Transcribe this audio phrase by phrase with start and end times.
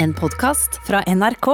[0.00, 1.46] En podkast fra NRK.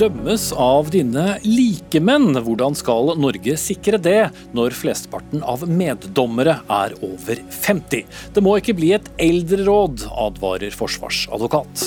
[0.00, 2.38] Dømmes av dine likemenn.
[2.40, 8.06] Hvordan skal Norge sikre det når flesteparten av meddommere er over 50?
[8.32, 11.84] Det må ikke bli et eldreråd, advarer forsvarsadvokat.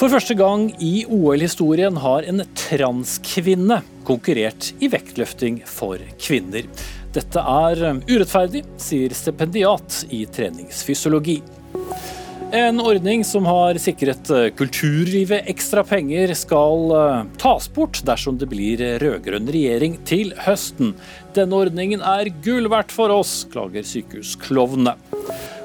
[0.00, 6.68] For første gang i OL-historien har en transkvinne konkurrert i vektløfting for kvinner.
[7.16, 11.40] Dette er urettferdig, sier stipendiat i treningsfysiologi.
[12.54, 18.84] En ordning som har sikret kulturlivet ekstra penger, skal eh, tas bort dersom det blir
[19.02, 20.92] rød-grønn regjering til høsten.
[21.34, 24.94] Denne ordningen er gull verdt for oss, klager sykehusklovnene.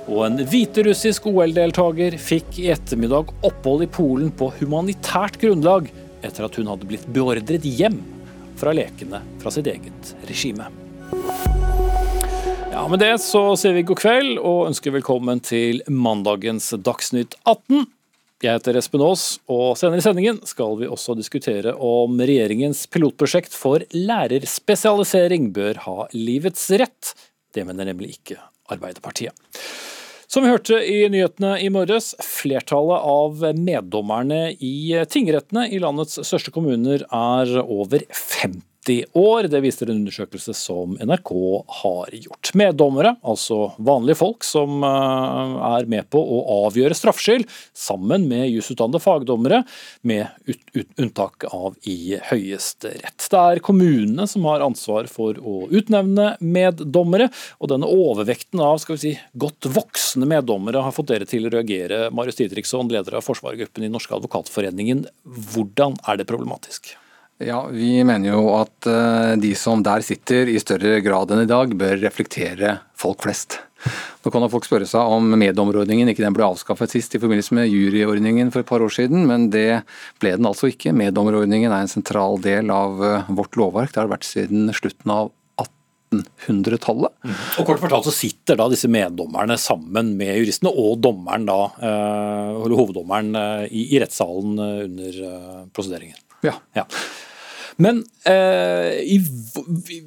[0.10, 5.92] Og en hviterussisk OL-deltaker fikk i ettermiddag opphold i Polen på humanitært grunnlag,
[6.26, 8.02] etter at hun hadde blitt beordret hjem
[8.62, 10.68] fra lekene fra sitt eget regime.
[12.72, 17.88] Ja, Med det så sier vi god kveld og ønsker velkommen til mandagens Dagsnytt 18.
[18.42, 23.54] Jeg heter Espen Aas, og senere i sendingen skal vi også diskutere om regjeringens pilotprosjekt
[23.58, 27.14] for lærerspesialisering bør ha livets rett.
[27.54, 28.40] Det mener nemlig ikke
[28.72, 29.34] Arbeiderpartiet.
[30.32, 36.54] Som vi hørte i nyhetene i morges, flertallet av meddommerne i tingrettene i landets største
[36.56, 38.62] kommuner er over 50
[39.14, 39.48] år.
[39.52, 41.32] Det viser en undersøkelse som NRK
[41.82, 42.52] har gjort.
[42.58, 47.46] Meddommere, altså vanlige folk som eh, er med på å avgjøre straffskyld,
[47.78, 49.64] sammen med jusutdannede fagdommere,
[50.02, 50.28] med
[50.98, 53.28] unntak av i Høyesterett.
[53.32, 58.98] Det er kommunene som har ansvar for å utnevne meddommere, og denne overvekten av skal
[58.98, 62.10] vi si, godt voksne meddommere har fått dere til å reagere.
[62.16, 65.06] Marius Didriksson, leder av forsvarergruppen i Norske advokatforeningen.
[65.54, 66.96] Hvordan er det problematisk?
[67.46, 71.50] Ja, Vi mener jo at eh, de som der sitter i større grad enn i
[71.50, 73.60] dag, bør reflektere folk flest.
[74.22, 77.72] Nå kan folk spørre seg om meddommerordningen ikke den ble avskaffet sist i forbindelse med
[77.72, 79.82] juryordningen for et par år siden, men det
[80.22, 80.94] ble den altså ikke.
[80.94, 83.96] Meddommerordningen er en sentral del av eh, vårt lovverk.
[83.96, 85.32] Det har vært siden slutten av
[86.12, 87.16] 1800-tallet.
[87.26, 87.36] Mm.
[87.64, 92.52] Og kort fortalt så sitter da disse meddommerne sammen med juristene og dommeren da, eh,
[92.60, 93.34] eller hoveddommeren
[93.66, 95.24] i, i rettssalen under
[95.74, 96.20] prosederingen.
[96.46, 96.54] Ja.
[96.78, 96.86] ja.
[97.82, 99.18] Men eh, i,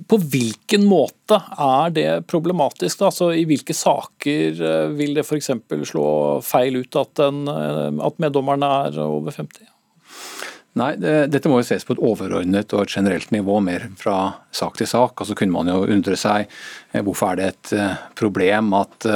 [0.09, 3.01] på hvilken måte er det problematisk?
[3.01, 3.11] Da?
[3.11, 5.51] Altså, I hvilke saker eh, vil det f.eks.
[5.91, 6.09] slå
[6.45, 9.67] feil ut at, den, eh, at meddommerne er over 50?
[10.79, 14.19] Nei, det, Dette må jo ses på et overordnet og et generelt nivå, mer fra
[14.55, 15.15] sak til sak.
[15.17, 17.75] Altså så kunne man jo undre seg eh, hvorfor er det et
[18.19, 19.09] problem at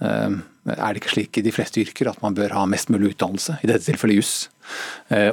[0.00, 3.58] er det ikke slik i de fleste yrker at man bør ha mest mulig utdannelse,
[3.60, 4.34] i dette tilfellet juss,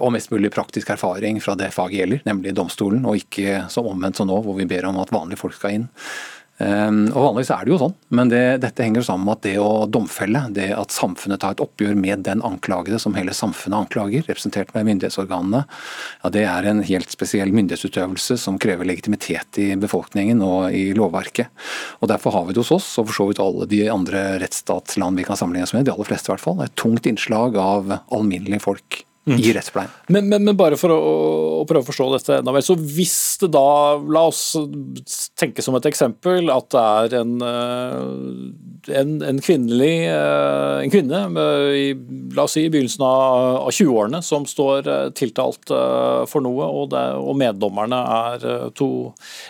[0.02, 4.18] og mest mulig praktisk erfaring fra det faget gjelder, nemlig domstolen, og ikke som omvendt
[4.18, 5.88] som nå, hvor vi ber om at vanlige folk skal inn.
[6.58, 9.54] Ehm, og Vanligvis er det jo sånn, men det, dette henger sammen med at det
[9.62, 14.26] å domfelle, det at samfunnet tar et oppgjør med den anklagede som hele samfunnet anklager,
[14.26, 15.64] representert med myndighetsorganene,
[16.24, 21.54] ja, det er en helt spesiell myndighetsutøvelse som krever legitimitet i befolkningen og i lovverket.
[22.02, 25.20] Og Derfor har vi det hos oss, og for så vidt alle de andre rettsstatsland
[25.20, 28.00] vi kan sammenligne oss med, de aller fleste i hvert fall, et tungt innslag av
[28.10, 29.40] alminnelige folk mm.
[29.40, 29.92] i rettspleien.
[30.08, 30.98] Men, men, men, bare for å,
[31.62, 32.64] å, prøve å forstå dette enda mer.
[32.66, 34.56] Så hvis det da, la oss
[35.40, 41.24] tenke som et eksempel, at det er en, eh, en, en kvinnelig eh, en kvinne
[41.78, 41.88] i,
[42.36, 45.74] la oss si i begynnelsen av, av 20-årene som står eh, tiltalt
[46.32, 48.90] for noe, og, det, og meddommerne er to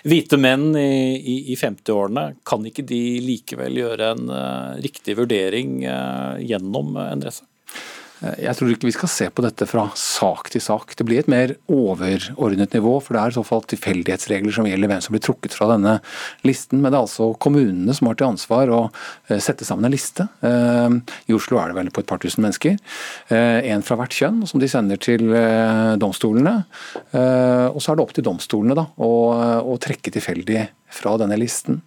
[0.07, 4.33] hvite menn i, i, i 50-årene, kan ikke de likevel gjøre en
[4.83, 7.47] riktig vurdering gjennom en rettssak?
[8.23, 10.95] Eh, jeg tror ikke vi skal se på dette fra sak til sak.
[10.97, 14.91] Det blir et mer overordnet nivå, for det er i så fall tilfeldighetsregler som gjelder
[14.91, 15.97] hvem som blir trukket fra denne
[16.47, 16.81] listen.
[16.81, 20.27] Men det er altså kommunene som har til ansvar å eh, sette sammen en liste.
[20.41, 20.97] Eh,
[21.29, 22.77] I Oslo er det vel på et par tusen mennesker.
[23.29, 25.23] En fra hvert kjønn som de sender til
[25.99, 26.53] domstolene.
[27.11, 30.63] Og så er det opp til domstolene da, å, trekke tilfeldig
[30.97, 31.81] fra denne listen.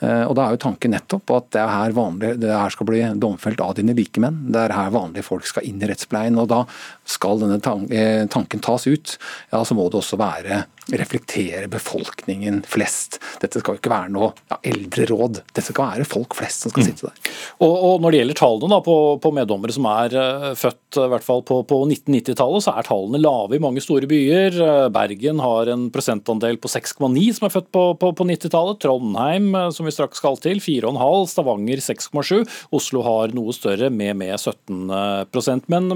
[0.00, 3.02] Og Da er jo tanken nettopp at det er her, vanlig, det her skal bli
[3.20, 4.40] domfelt av dine likemenn.
[4.52, 6.38] Det er her vanlige folk skal inn i rettspleien.
[6.40, 6.64] og Da
[7.08, 7.60] skal denne
[7.92, 9.16] eh, tanken tas ut,
[9.52, 10.64] ja, så må det også være
[10.96, 13.18] reflektere befolkningen flest.
[13.42, 16.84] Dette skal jo ikke være noe ja, eldreråd, dette skal være folk flest som skal
[16.84, 16.88] mm.
[16.88, 17.32] sitte der.
[17.64, 21.08] Og, og, Når det gjelder tallene da, på, på meddommere som er uh, født i
[21.12, 24.56] hvert fall på, på 1990-tallet, så er tallene lave i mange store byer.
[24.56, 28.80] Uh, Bergen har en prosentandel på 6,9 som er født på, på, på 90-tallet.
[28.82, 31.28] Trondheim, som vi straks skal til, 4,5.
[31.28, 32.48] Stavanger 6,7.
[32.74, 35.90] Oslo har noe større med, med 17% Men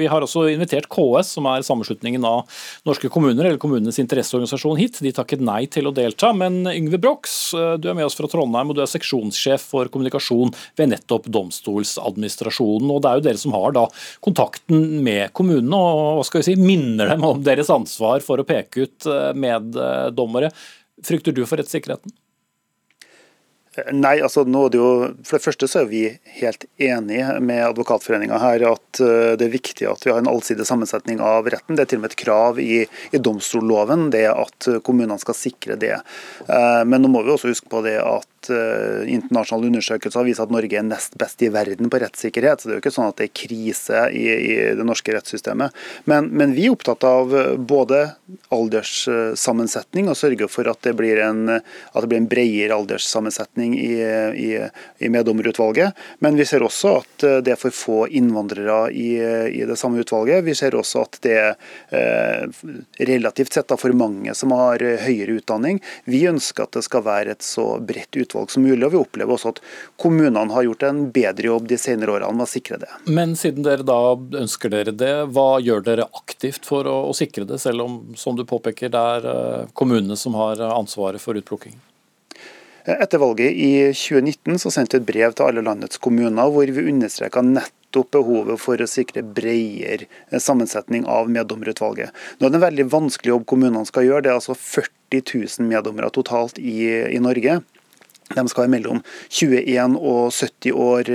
[0.00, 2.44] vi har også invitert KS, som er sammenslutningen av
[2.88, 5.00] norske kommuner, eller kommunenes interesser interesseorganisasjon hit.
[5.04, 6.32] De takket nei til å delta.
[6.36, 10.54] Men Yngve Brox, du er med oss fra Trondheim, og du er seksjonssjef for kommunikasjon
[10.78, 12.90] ved nettopp Domstoladministrasjonen.
[12.94, 13.86] Og det er jo dere som har da
[14.24, 18.48] kontakten med kommunene og hva skal vi si, minner dem om deres ansvar for å
[18.48, 20.52] peke ut meddommere.
[21.04, 22.14] Frykter du for rettssikkerheten?
[23.92, 24.90] Nei, altså nå er det jo,
[25.26, 26.02] For det første så er vi
[26.38, 30.66] helt enige med Advokatforeninga her at eh, det er viktig at vi har en allsidig
[30.68, 31.76] sammensetning av retten.
[31.76, 35.76] Det er til og med et krav i, i domstolloven det at kommunene skal sikre
[35.80, 35.94] det.
[36.48, 40.54] Eh, men nå må vi også huske på det at uh, internasjonale undersøkelser viser at
[40.54, 42.60] Norge er nest best i verden på rettssikkerhet.
[42.60, 45.76] så Det er jo ikke sånn at det er krise i, i det norske rettssystemet.
[46.04, 48.02] Men, men, vi er opptatt av både
[48.54, 53.94] alderssammensetning og sørge for at det blir en, at det blir en bredere alderssammensetning i,
[54.46, 54.50] i,
[54.98, 55.96] i meddommerutvalget.
[56.24, 60.44] Men vi ser også at det er for få innvandrere i, det samme utvalget.
[60.44, 61.54] Vi ser også at det er
[61.90, 62.46] eh,
[63.08, 65.80] relativt sett for mange som har høyere utdanning.
[66.04, 68.86] Vi ønsker at det skal være et så bredt utvalg utvalg som mulig.
[68.86, 69.60] og Vi opplever også at
[69.96, 72.90] kommunene har gjort en bedre jobb de senere årene med å sikre det.
[73.06, 77.44] Men siden dere da ønsker dere det, hva gjør dere aktivt for å, å sikre
[77.44, 81.76] det, selv om som du påpeker, det er eh, kommunene som har ansvaret for utplukking?
[82.86, 86.84] Etter valget i 2019 så sendte vi et brev til alle landets kommuner hvor vi
[86.86, 90.06] understreka nettopp behovet for å sikre bredere
[90.38, 92.14] sammensetning av meddommerutvalget.
[92.38, 94.22] Nå er det en veldig vanskelig jobb kommunene skal gjøre.
[94.22, 96.76] Det er altså 40 000 meddommere totalt i,
[97.10, 97.58] i Norge.
[98.34, 101.12] De skal være mellom 21 og 70 år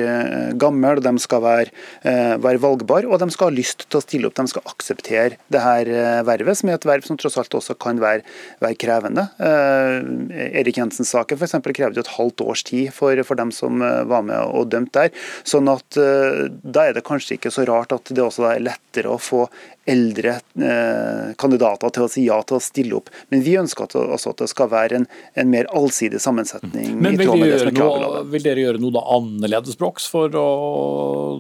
[0.60, 1.72] gammel, gamle, de skal være,
[2.04, 4.36] eh, være valgbare og de skal ha lyst til å stille opp.
[4.36, 7.78] De skal akseptere det her eh, vervet, som er et verv som tross alt også
[7.82, 8.24] kan være,
[8.62, 9.28] være krevende.
[9.42, 11.58] Erik Jensen-saken f.eks.
[11.76, 15.12] krevde et halvt års tid for, for, dem som var med og dømte der.
[15.48, 19.22] sånn at Da er det kanskje ikke så rart at det også er lettere å
[19.22, 19.46] få
[19.90, 23.10] eldre eh, kandidater til å si ja til å stille opp.
[23.34, 27.00] Men vi ønsker at, at det skal være en, en, mer allsidig sammensetning.
[27.02, 30.48] Men vil, de gjøre noe, vil dere gjøre noe annerledes Brox, for å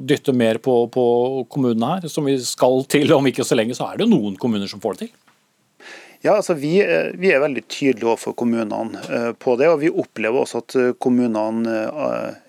[0.07, 1.05] dytte mer på, på
[1.51, 3.77] kommunene her, som vi skal til om ikke så lenge?
[3.77, 5.13] Så er det jo noen kommuner som får det til?
[6.21, 9.69] Ja, altså vi, eh, vi, er veldig tydelige overfor kommunene eh, på det.
[9.71, 11.73] og Vi opplever også at eh, kommunene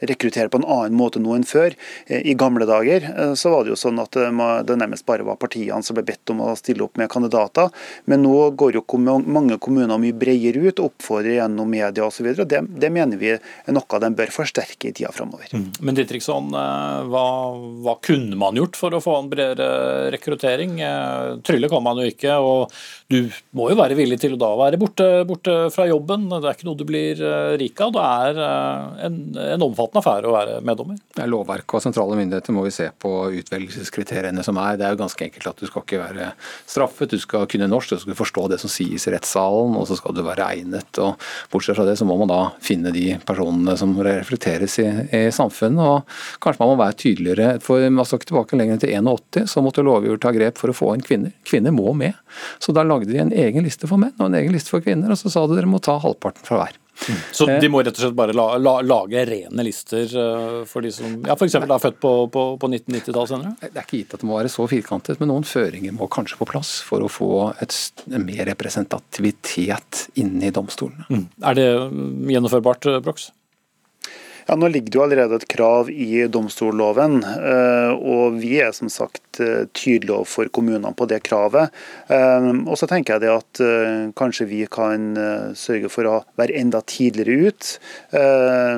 [0.05, 1.73] rekrutterer på en annen måte nå enn før.
[2.13, 3.05] I gamle dager
[3.39, 4.15] så var det jo sånn at
[4.67, 7.71] det nærmest bare var partiene som ble bedt om å stille opp med kandidater.
[8.11, 12.29] Men nå går jo mange kommuner mye bredere ut, oppfordrer gjennom media osv.
[12.45, 15.49] Det, det mener vi er noe de bør forsterke i tida framover.
[15.55, 15.69] Mm.
[15.81, 17.27] Men Dittriksson, hva,
[17.85, 20.77] hva, kunne man gjort for å få en bredere rekruttering?
[21.47, 22.37] Trylle kan man jo ikke.
[22.43, 22.75] og
[23.13, 26.29] du må jo være villig til å da være borte, borte, fra jobben.
[26.33, 27.93] Det er ikke noe du blir eh, rik av.
[27.95, 29.19] Det er eh, en,
[29.55, 30.99] en omfattende affære å være meddommer.
[31.13, 33.13] Det er lovverk og sentrale myndigheter må vi se på
[33.43, 34.79] utvelgelseskriteriene som er.
[34.81, 37.93] Det er jo ganske enkelt at du skal ikke være straffet, du skal kunne norsk,
[37.93, 41.03] du skal forstå det som sies i rettssalen, og så skal du være egnet.
[41.03, 41.21] og
[41.53, 45.83] Bortsett fra det så må man da finne de personene som reflekteres i, i samfunnet.
[45.83, 47.59] og Kanskje man må være tydeligere.
[47.63, 50.77] For man skal ikke tilbake lenger til 81, så måtte lovgiver ta grep for å
[50.77, 51.37] få inn kvinner.
[51.49, 52.17] Kvinner må med.
[52.63, 54.85] Så da lagde de en egen egen liste for menn og en egen liste for
[54.85, 56.79] kvinner, og så sa de dere må ta halvparten fra hver.
[57.09, 57.19] Mm.
[57.35, 60.93] Så de må rett og slett bare la, la, lage rene lister eh, for de
[60.95, 61.57] som ja, f.eks.
[61.59, 63.55] er født på, på, på 1990-tallet senere?
[63.63, 66.39] Det er ikke gitt at det må være så firkantet, men noen føringer må kanskje
[66.39, 67.33] på plass for å få
[67.65, 67.75] et,
[68.13, 71.09] mer representativitet inne i domstolene.
[71.11, 71.25] Mm.
[71.51, 71.69] Er det
[72.35, 73.31] gjennomførbart, Brox?
[74.53, 78.91] Ja, Nå ligger det jo allerede et krav i domstolloven, eh, og vi er som
[78.93, 81.73] sagt eh, tydelige overfor kommunene på det kravet.
[82.13, 83.63] Eh, og så tenker jeg det at
[84.19, 85.15] kanskje vi kan
[85.57, 87.69] sørge for å være enda tidligere ut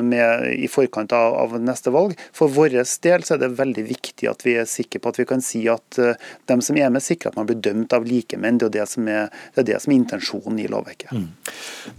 [0.05, 2.15] med, i forkant av, av, neste valg.
[2.35, 5.27] For vår del så er det veldig viktig at vi er sikre på at vi
[5.29, 8.61] kan si at de som er med, sikrer at man blir dømt av likemenn.
[8.61, 11.15] Det er det som er, det er, det som er intensjonen i lovverket.
[11.15, 11.29] Mm.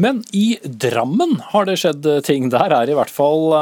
[0.03, 2.51] Men i Drammen har det skjedd ting.
[2.53, 3.55] Der er i hvert fall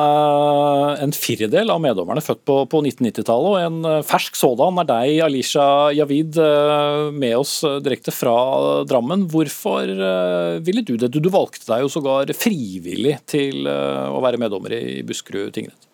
[1.04, 3.50] en firedel av meddommerne født på, på 1990-tallet.
[3.54, 8.36] Og en eh, fersk sådan er deg, Alisha Javid, eh, med oss direkte fra
[8.90, 9.28] Drammen.
[9.32, 9.90] Hvorfor
[10.64, 11.12] ville du det?
[11.14, 15.93] Du, du valgte deg jo sågar frivillig til å være meddommer i Buskerud tingrett.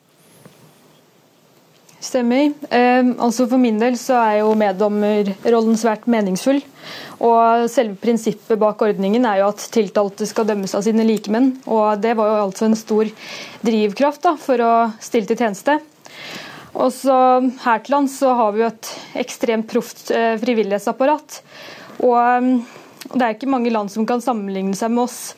[1.99, 2.53] Stemmer.
[2.71, 6.61] Eh, altså For min del så er jo meddommerrollen svært meningsfull.
[7.19, 11.57] Og Selve prinsippet bak ordningen er jo at tiltalte skal dømmes av sine likemenn.
[11.67, 13.09] og Det var jo altså en stor
[13.65, 15.79] drivkraft da, for å stille til tjeneste.
[16.79, 17.17] Og så
[17.65, 21.41] Her til lands så har vi jo et ekstremt proft eh, frivillighetsapparat.
[21.99, 22.53] Og um,
[23.11, 25.35] Det er ikke mange land som kan sammenligne seg med oss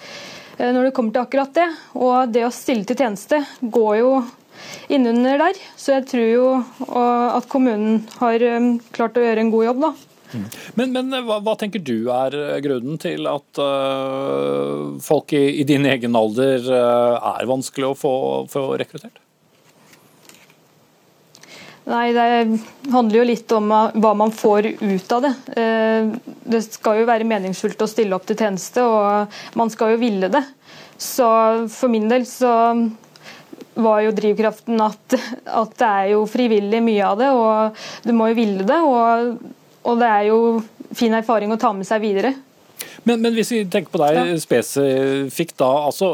[0.60, 1.68] eh, når det kommer til akkurat det.
[1.98, 4.14] Og det å stille til tjeneste går jo
[4.92, 5.60] innunder der.
[5.80, 6.48] Så jeg tror jo
[6.92, 9.92] at kommunen har um, klart å gjøre en god jobb, da.
[10.32, 10.46] Mm.
[10.80, 15.84] Men, men hva, hva, tenker du er grunnen til at uh, folk i, i, din
[15.90, 18.14] egen alder uh, er vanskelig å få,
[18.52, 19.20] få rekruttert?
[21.92, 25.32] Nei, Det handler jo litt om hva man får ut av det.
[26.46, 30.30] Det skal jo være meningsfullt å stille opp til tjeneste, og man skal jo ville
[30.32, 30.44] det.
[31.02, 31.26] Så
[31.74, 32.54] for min del så
[33.74, 38.32] var jo drivkraften at, at, det er jo frivillig mye av det, og du må
[38.32, 38.80] jo ville det.
[38.86, 39.36] Og,
[39.88, 40.40] og det er jo
[40.98, 42.34] fin erfaring å ta med seg videre.
[43.04, 44.38] Men, men hvis vi tenker på deg ja.
[44.42, 45.70] spesifikt, da.
[45.88, 46.14] Altså,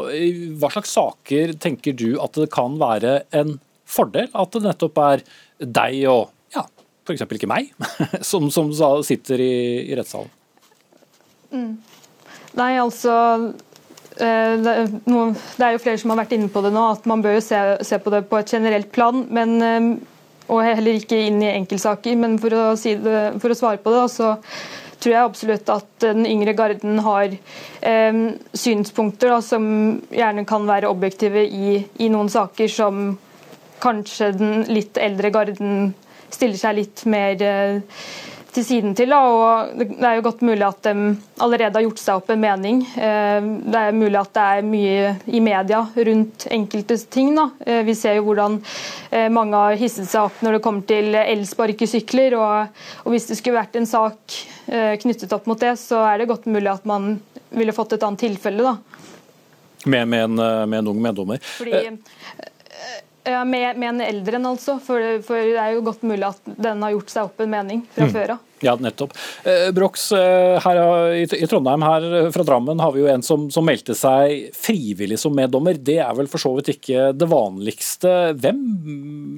[0.60, 5.24] hva slags saker tenker du at det kan være en fordel at det nettopp er
[5.58, 6.64] deg og ja,
[7.04, 7.24] f.eks.
[7.24, 7.72] ikke meg,
[8.30, 8.72] som, som
[9.06, 9.54] sitter i,
[9.88, 10.32] i rettssalen?
[11.48, 11.72] Mm.
[12.58, 13.14] Nei, altså
[14.18, 17.44] det er jo flere som har vært inne på det nå, at man bør jo
[17.44, 19.24] se, se på det på et generelt plan.
[19.30, 19.88] Men, eh,
[20.48, 22.16] og heller ikke inn i enkeltsaker.
[22.18, 24.34] Men for å, si det, for å svare på det, så
[24.98, 28.20] tror jeg absolutt at den yngre garden har eh,
[28.56, 29.64] synspunkter da, som
[30.10, 33.12] gjerne kan være objektive i, i, noen saker som
[33.82, 35.92] kanskje den litt eldre garden
[36.34, 38.00] stiller seg litt mer eh,
[38.58, 39.12] til siden til.
[39.12, 40.94] Da, og Det er jo godt mulig at de
[41.44, 42.82] allerede har gjort seg opp en mening.
[42.98, 47.34] Eh, det er mulig at det er mye i media rundt enkelte ting.
[47.38, 47.48] Da.
[47.66, 48.58] Eh, vi ser jo hvordan
[49.10, 52.38] eh, mange har hisset seg opp når det kommer til elsparkesykler.
[52.38, 54.38] Og, og hvis det skulle vært en sak
[54.68, 57.14] knyttet opp mot det, så er det godt mulig at man
[57.56, 58.60] ville fått et annet tilfelle.
[58.60, 58.76] da.
[59.88, 61.40] Med, med, en, med en ung meddommer.
[61.40, 61.86] Fordi
[63.30, 64.78] ja, med, med, en eldre en, altså.
[64.84, 67.82] For, for, det er jo godt mulig at den har gjort seg opp en mening
[67.94, 68.12] fra mm.
[68.14, 68.44] før av.
[68.64, 69.12] Ja, nettopp.
[69.46, 70.80] Eh, Brox, eh, her
[71.14, 74.48] i, i, Trondheim her eh, fra Drammen har vi jo en som, som, meldte seg
[74.56, 75.78] frivillig som meddommer.
[75.78, 78.14] Det er vel for så vidt ikke det vanligste.
[78.38, 78.62] Hvem,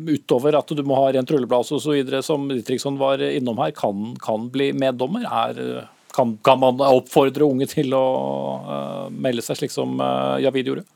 [0.09, 4.49] utover at du må ha rent rulleblad osv., som Ditriksson var innom her, kan, kan
[4.53, 5.27] bli meddommer?
[5.29, 5.85] Er,
[6.17, 8.07] kan, kan, man oppfordre unge til å
[8.65, 10.89] uh, melde seg, slik som uh, Javid gjorde?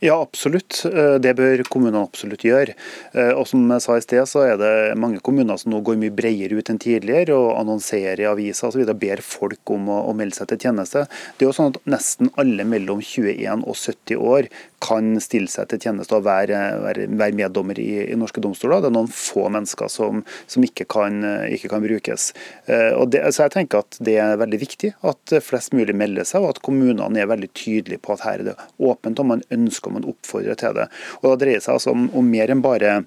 [0.00, 0.78] Ja, absolutt.
[0.88, 2.72] Eh, det bør kommunene absolutt gjøre.
[3.12, 5.98] Eh, og som jeg sa i sted, så er det mange kommuner som nå går
[6.00, 8.94] mye bredere ut enn tidligere og annonserer i aviser osv.
[8.96, 11.04] ber folk om å, melde seg til tjeneste.
[11.36, 14.48] Det er jo sånn at Nesten alle mellom 21 og 70 år
[14.80, 18.80] kan stille seg til tjeneste og være, være, være meddommer i, i, norske domstoler.
[18.80, 21.20] Det er noen få mennesker som, som ikke, kan,
[21.52, 22.30] ikke, kan, brukes.
[22.66, 26.44] Eh, det, så jeg tenker at Det er veldig viktig at flest mulig melder seg,
[26.44, 29.90] og at kommunene er veldig tydelige på at her er det åpent, og man ønsker
[29.90, 30.90] og man oppfordrer til det.
[31.20, 33.00] Og Da dreier det seg altså om, om mer enn bare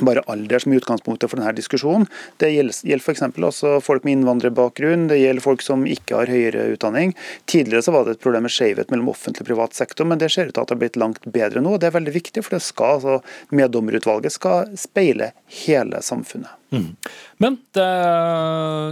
[0.00, 2.08] bare alder som er utgangspunktet for denne diskusjonen.
[2.42, 3.22] Det gjelder, f.eks.
[3.22, 7.14] også folk med innvandrerbakgrunn, det gjelder folk som ikke har høyere utdanning.
[7.50, 10.32] Tidligere så var det et problem med skjevhet mellom offentlig og privat sektor, men det
[10.34, 11.76] ser ut til at det har blitt langt bedre nå.
[11.78, 15.32] Det er veldig viktig, for det skal, altså, meddommerutvalget skal speile
[15.64, 16.60] hele samfunnet.
[16.74, 16.96] Mm.
[17.38, 17.90] Men det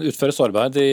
[0.06, 0.90] utføres arbeid i,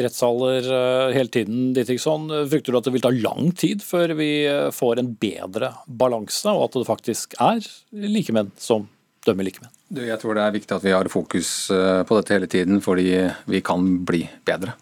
[0.00, 1.74] rettssaler uh, hele tiden.
[1.76, 2.30] Didriksson.
[2.48, 6.48] Frykter du at det vil ta lang tid før vi uh, får en bedre balanse,
[6.48, 7.60] og at det faktisk er
[7.92, 8.88] likemenn som
[9.26, 9.72] dømme likemenn?
[10.00, 13.08] Jeg tror det er viktig at vi har fokus eh, på dette hele tiden, fordi
[13.50, 14.76] vi kan bli bedre.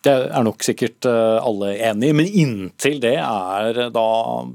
[0.00, 4.06] Det er nok sikkert eh, alle enig i, men inntil det er da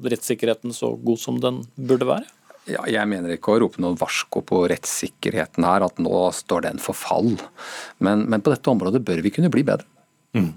[0.01, 2.31] rettssikkerheten så god som den burde være?
[2.65, 6.81] Ja, jeg mener ikke å rope noe varsko på rettssikkerheten her, at nå står den
[6.81, 7.35] for fall.
[8.01, 9.85] Men, men på dette området bør vi kunne bli bedre.
[10.35, 10.53] Mm.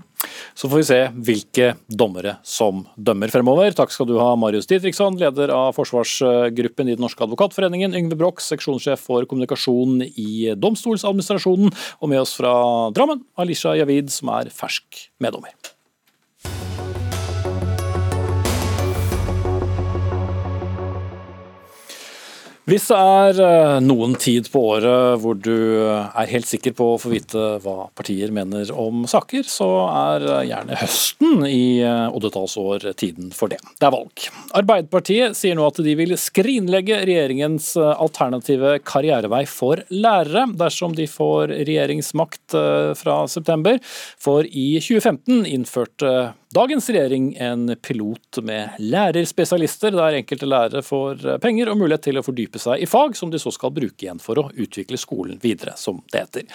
[0.59, 3.71] Så får vi se hvilke dommere som dømmer fremover.
[3.77, 8.43] Takk skal du ha, Marius Didriksson, leder av forsvarsgruppen i Den norske advokatforeningen, Yngve Broch,
[8.43, 11.71] seksjonssjef for kommunikasjon i Domstoladministrasjonen,
[12.03, 12.53] og med oss fra
[12.97, 15.55] Drammen, Alisha Javid, som er fersk meddommer.
[22.69, 25.55] Hvis det er eh, noen tid på året hvor du
[25.89, 30.43] er helt sikker på å få vite hva partier mener om saker, så er eh,
[30.51, 33.63] gjerne høsten i eh, oddetallsår tiden for det.
[33.81, 34.27] Det er valg.
[34.61, 41.55] Arbeiderpartiet sier nå at de vil skrinlegge regjeringens alternative karrierevei for lærere, dersom de får
[41.63, 42.59] regjeringsmakt
[43.01, 43.81] fra september.
[44.21, 46.13] For i 2015 innførte
[46.55, 52.25] dagens regjering en pilot med lærerspesialister, der enkelte lærere får penger og mulighet til å
[52.25, 55.75] fordype seg i fag som de så skal bruke igjen for å utvikle skolen videre,
[55.77, 56.47] som det heter.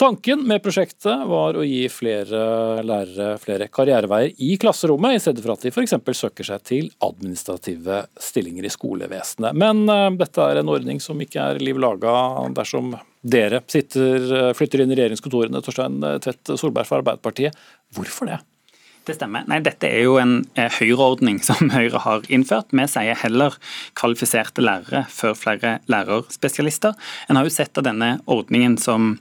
[0.00, 5.54] Tanken med prosjektet var å gi flere lærere flere karriereveier i klasserommet, i stedet for
[5.54, 5.96] at de f.eks.
[6.16, 9.56] søker seg til administrative stillinger i skolevesenet.
[9.56, 12.14] Men uh, dette er en ordning som ikke er liv laga
[12.54, 17.56] dersom dere sitter, eh, flytter inn i regjeringskontorene, Torstein Tvedt Solberg fra Arbeiderpartiet.
[17.96, 18.42] Hvorfor det?
[19.04, 19.44] Det stemmer.
[19.50, 22.72] Nei, Dette er jo en eh, Høyre-ordning som Høyre har innført.
[22.72, 23.58] Vi sier heller
[23.98, 26.96] kvalifiserte lærere før flere lærerspesialister.
[27.28, 29.18] En har jo sett av denne ordningen som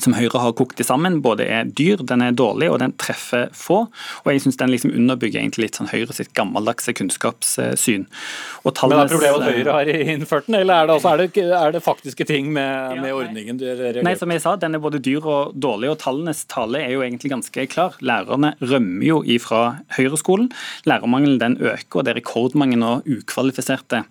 [0.00, 3.86] som Høyre har kokt sammen, både er dyr, den er dårlig og den treffer få.
[4.24, 8.04] Og jeg syns den liksom underbygger egentlig litt sånn Høyre sitt gammeldagse kunnskapssyn.
[8.04, 11.76] Men er problemet at Høyre har innført den, eller er det, altså, er det, er
[11.76, 13.62] det faktiske ting med, med ordningen?
[14.04, 17.04] Nei, som jeg sa, den er både dyr og dårlig, og tallenes tale er jo
[17.06, 17.96] egentlig ganske klar.
[18.04, 19.62] Lærerne rømmer jo ifra
[19.96, 20.50] Høyre-skolen.
[20.88, 24.04] Lærermangelen den øker, og det er rekordmange nå ukvalifiserte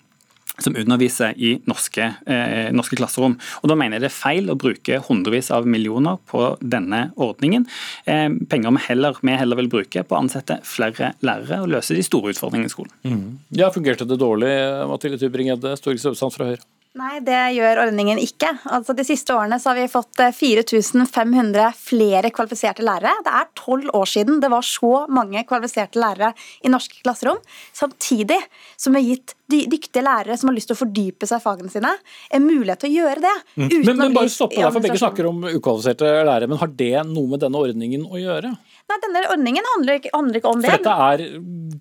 [0.61, 3.37] som underviser i norske, eh, norske, klasserom.
[3.63, 7.65] Og Da mener jeg det er feil å bruke hundrevis av millioner på denne ordningen.
[8.05, 11.95] Eh, penger vi heller, vi heller vil bruke på å ansette flere lærere og løse
[11.95, 12.93] de store utfordringene i skolen.
[13.03, 13.37] Mm.
[13.51, 14.53] Ja, Fungerte det dårlig,
[14.87, 16.63] Mathilde Tybring-Gjedde, stortingsrepresentant fra Høyre?
[16.95, 18.53] Nei, det gjør ordningen ikke.
[18.71, 23.11] Altså, de siste årene har vi fått 4500 eh, flere kvalifiserte lærere.
[23.25, 26.31] Det er tolv år siden det var så mange kvalifiserte lærere
[26.63, 27.41] i norske klasserom.
[27.75, 28.39] Samtidig
[28.79, 31.73] som vi har gitt dyktige lærere som har lyst til å fordype seg i fagene
[31.73, 31.91] sine,
[32.31, 33.35] en mulighet til å gjøre det.
[33.59, 33.67] Mm.
[33.75, 36.47] Men, men bare stoppe der, for begge snakker om ukvalifiserte lærere.
[36.47, 38.55] Men har det noe med denne ordningen å gjøre?
[38.85, 40.69] Nei, denne ordningen handler ikke, handler ikke om det.
[40.69, 41.21] For dette er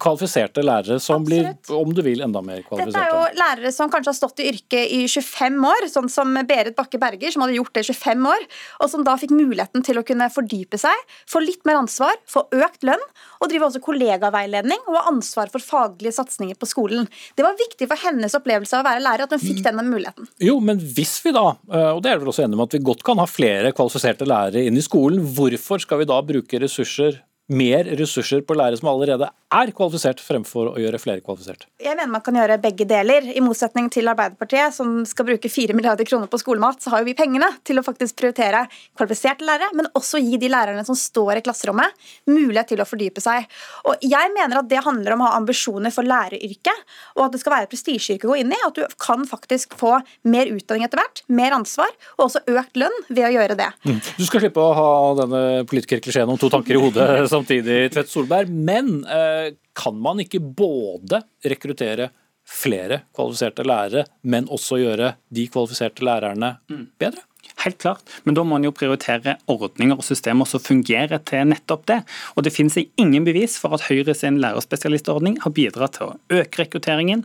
[0.01, 1.67] kvalifiserte lærere som Absolutt.
[1.69, 2.95] blir, om du vil, enda mer kvalifiserte?
[2.95, 6.33] Dette er jo lærere som kanskje har stått i yrket i 25 år, sånn som
[6.49, 8.47] Berit Bakke Berger, som hadde gjort det i 25 år,
[8.81, 12.47] og som da fikk muligheten til å kunne fordype seg, få litt mer ansvar, få
[12.57, 13.05] økt lønn,
[13.43, 17.05] og drive også kollegaveiledning og ha ansvar for faglige satsinger på skolen.
[17.37, 19.67] Det var viktig for hennes opplevelse av å være lærer at hun fikk mm.
[19.69, 20.33] denne muligheten.
[20.41, 22.85] Jo, men hvis vi da, eh, og det er vel også enig med at vi
[22.89, 26.94] godt kan ha flere kvalifiserte lærere inn i skolen, hvorfor skal vi da bruke ressurser
[26.95, 31.67] ressurser mer ressurser på lærere som allerede er kvalifisert, fremfor å gjøre flere kvalifisert?
[31.83, 33.27] Jeg mener man kan gjøre begge deler.
[33.31, 37.09] I motsetning til Arbeiderpartiet, som skal bruke 4 milliarder kroner på skolemat, så har jo
[37.11, 38.65] vi pengene til å faktisk prioritere
[38.97, 41.93] kvalifiserte lærere, men også gi de lærerne som står i klasserommet,
[42.31, 43.47] mulighet til å fordype seg.
[43.91, 46.83] Og Jeg mener at det handler om å ha ambisjoner for læreryrket,
[47.19, 48.61] og at det skal være prestisjeyrke å gå inn i.
[48.65, 49.99] At du kan faktisk få
[50.31, 53.71] mer utdanning etter hvert, mer ansvar, og også økt lønn ved å gjøre det.
[53.85, 54.01] Mm.
[54.19, 58.51] Du skal slippe å ha denne politikerklisjeen om to tanker i hodet samtidig, Tvedt Solberg.
[58.51, 62.11] Men eh, kan man ikke både rekruttere
[62.45, 66.85] flere kvalifiserte lærere, men også gjøre de kvalifiserte lærerne mm.
[67.01, 67.25] bedre?
[67.65, 71.85] Helt klart, men da må man jo prioritere ordninger og systemer som fungerer til nettopp
[71.91, 72.01] det.
[72.35, 76.65] Og det finnes ingen bevis for at Høyre sin lærerspesialistordning har bidratt til å øke
[76.65, 77.25] rekrutteringen,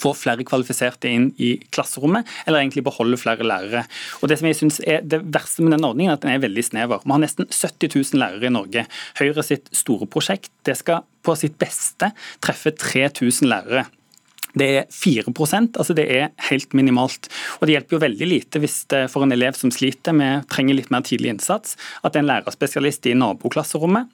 [0.00, 3.86] få flere kvalifiserte inn i klasserommet, eller egentlig beholde flere lærere.
[4.22, 6.42] Og Det som jeg synes er det verste med den ordningen, er at den er
[6.44, 7.02] veldig snever.
[7.04, 8.86] Vi har nesten 70 000 lærere i Norge.
[9.20, 12.12] Høyre sitt store prosjekt det skal på sitt beste
[12.44, 13.86] treffe 3000 lærere.
[14.56, 17.28] Det er 4% altså det er helt minimalt.
[17.60, 20.78] Og Det hjelper jo veldig lite hvis det for en elev som sliter med trenger
[20.78, 24.08] litt mer tidlig innsats, at en lærerspesialist i naboklasserommet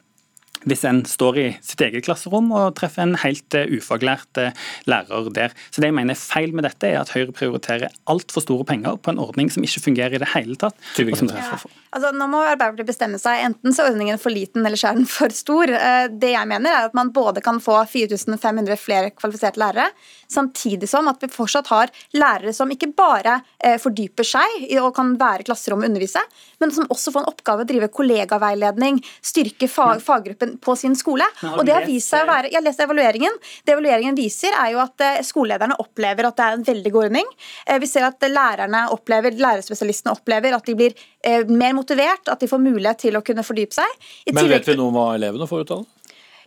[0.68, 4.56] hvis en står i sitt eget klasserom og treffer en helt eh, ufaglært eh,
[4.90, 5.54] lærer der.
[5.70, 8.98] Så det jeg mener er feil med dette, er at Høyre prioriterer altfor store penger
[9.02, 10.76] på en ordning som ikke fungerer i det hele tatt.
[10.76, 11.78] og som treffer for.
[11.92, 13.42] Altså, nå må Arbeiderpartiet bestemme seg.
[13.48, 15.72] Enten så er ordningen for liten, eller så er den for stor.
[15.76, 19.90] Eh, det jeg mener er at man både kan få 4500 flere kvalifiserte lærere,
[20.32, 25.14] samtidig som at vi fortsatt har lærere som ikke bare eh, fordyper seg og kan
[25.20, 26.22] være i klasserommet og undervise,
[26.62, 31.26] men som også får en oppgave å drive kollegaveiledning, styrke fag, faggruppen på sin skole.
[31.52, 33.38] Og det har vist seg å være, Jeg har lest evalueringen.
[33.64, 37.08] Det evalueringen viser, er jo at eh, skolelederne opplever at det er en veldig god
[37.08, 37.32] ordning.
[37.82, 40.94] Vi ser at lærerne opplever, lærerspesialistene opplever at de blir
[41.48, 44.06] mer motivert, at de får mulighet til å kunne fordype seg.
[44.34, 46.01] Men vet vi noe om hva elevene får ut av det?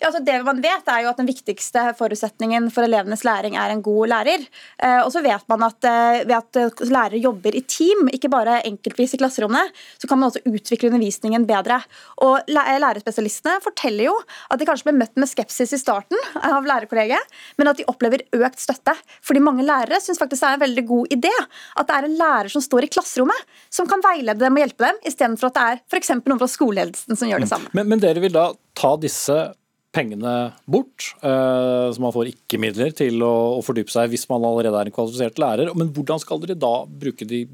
[0.05, 3.81] Altså det man vet er jo at Den viktigste forutsetningen for elevenes læring er en
[3.85, 4.43] god lærer.
[4.77, 8.29] Eh, og så vet man at eh, ved at eh, lærere jobber i team, ikke
[8.29, 11.79] bare enkeltvis i klasserommet, så kan man også utvikle undervisningen bedre.
[12.25, 14.15] Og Lærerspesialistene forteller jo
[14.51, 18.25] at de kanskje ble møtt med skepsis i starten av lærerkollegiet, men at de opplever
[18.37, 18.93] økt støtte.
[19.25, 22.17] Fordi mange lærere syns faktisk det er en veldig god idé at det er en
[22.19, 25.67] lærer som står i klasserommet, som kan veilede dem og hjelpe dem, istedenfor at det
[25.71, 26.15] er f.eks.
[26.19, 27.53] noen fra skoleledelsen som gjør det mm.
[27.55, 27.73] samme.
[27.77, 29.37] Men, men dere vil da ta disse
[29.95, 30.33] pengene
[30.69, 31.13] bort.
[31.21, 34.95] Eh, så man får ikke midler til å, fordype seg hvis man allerede er en
[34.95, 35.71] kvalifisert lærer.
[35.77, 37.45] Men hvordan skal dere da bruke de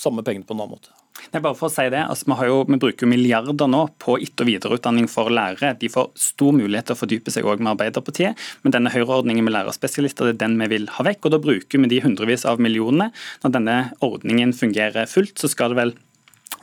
[0.00, 0.94] samme pengene på en annen måte?
[1.32, 4.46] Nei, bare for å si det, altså, vi, jo, vi, bruker milliarder nå på etter-
[4.46, 5.74] og videreutdanning for lærere.
[5.80, 9.56] De får stor mulighet til å fordype seg også med Arbeiderpartiet, men denne Høyre-ordningen med
[9.56, 11.26] lærerspesialister det er den vi vil ha vekk.
[11.26, 13.10] og Da bruker vi de hundrevis av millionene.
[13.42, 15.96] Når denne ordningen fungerer fullt, så skal det vel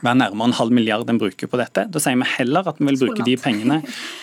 [0.04, 1.86] være nærmere en halv milliard en bruker på dette.
[1.92, 3.80] Da sier vi heller at vi vil bruke de pengene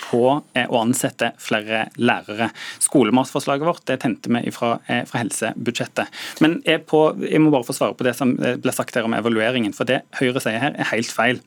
[0.10, 0.24] på
[0.58, 2.52] eh, å ansette flere lærere.
[2.84, 6.22] Skolematforslaget vårt det tente vi fra, eh, fra helsebudsjettet.
[6.44, 9.18] Men jeg, på, jeg, må bare få svare på det som ble sagt her om
[9.18, 9.74] evalueringen.
[9.76, 11.42] For det Høyre sier her er helt feil.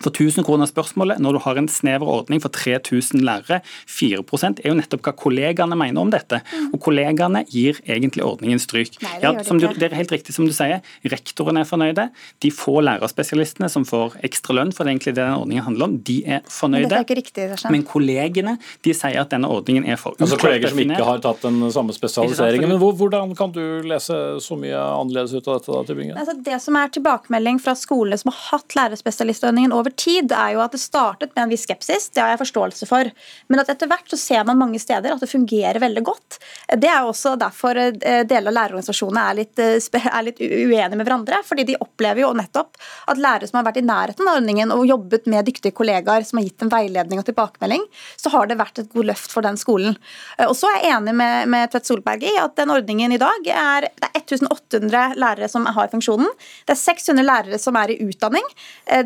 [0.00, 4.70] For 1000 kroner spørsmålet, når du har en snever ordning for 3000 lærere, 4% er
[4.70, 6.40] jo nettopp hva kollegaene mener om dette.
[6.72, 8.96] Og kollegaene gir egentlig ordningen stryk.
[9.04, 10.80] Nei, det ja, som du, det er helt riktig som du sier,
[11.12, 12.08] rektorene er fornøyde.
[12.42, 15.90] De få lærerspesialistene som får ekstra lønn, for det er egentlig det den ordningen handler
[15.90, 16.88] om, de er fornøyde.
[16.88, 17.48] Men, er ikke riktig.
[17.74, 21.44] Men kollegene de sier at denne ordningen er for Altså kolleger som ikke har tatt
[21.44, 22.70] den samme spesialiseringen.
[22.72, 25.72] Men hvordan kan du lese så mye annerledes ut av dette?
[25.72, 26.18] da, Tybringen?
[26.18, 30.62] Altså det som er tilbakemelding fra skolene som har hatt lærerspesialistordningen over tid, er jo
[30.62, 33.10] at det startet med en viss skepsis, det har jeg forståelse for.
[33.48, 36.38] Men at etter hvert så ser man mange steder at det fungerer veldig godt.
[36.78, 40.98] Det er jo også derfor eh, deler av lærerorganisasjonene er litt, eh, er litt uenige
[40.98, 41.42] med hverandre.
[41.46, 42.78] fordi de opplever jo nettopp
[43.10, 46.38] at lærere som har vært i nærheten av ordningen og jobbet med dyktige kollegaer som
[46.38, 47.84] har gitt en veiledning og tilbakemelding,
[48.16, 49.96] så har det vært et god løft for den skolen.
[50.38, 53.20] Eh, Og så er jeg enig med, med Tvedt Solberg i at den ordningen i
[53.20, 56.28] dag er det er 1800 lærere som har funksjonen.
[56.66, 58.44] Det er 600 lærere som er i utdanning.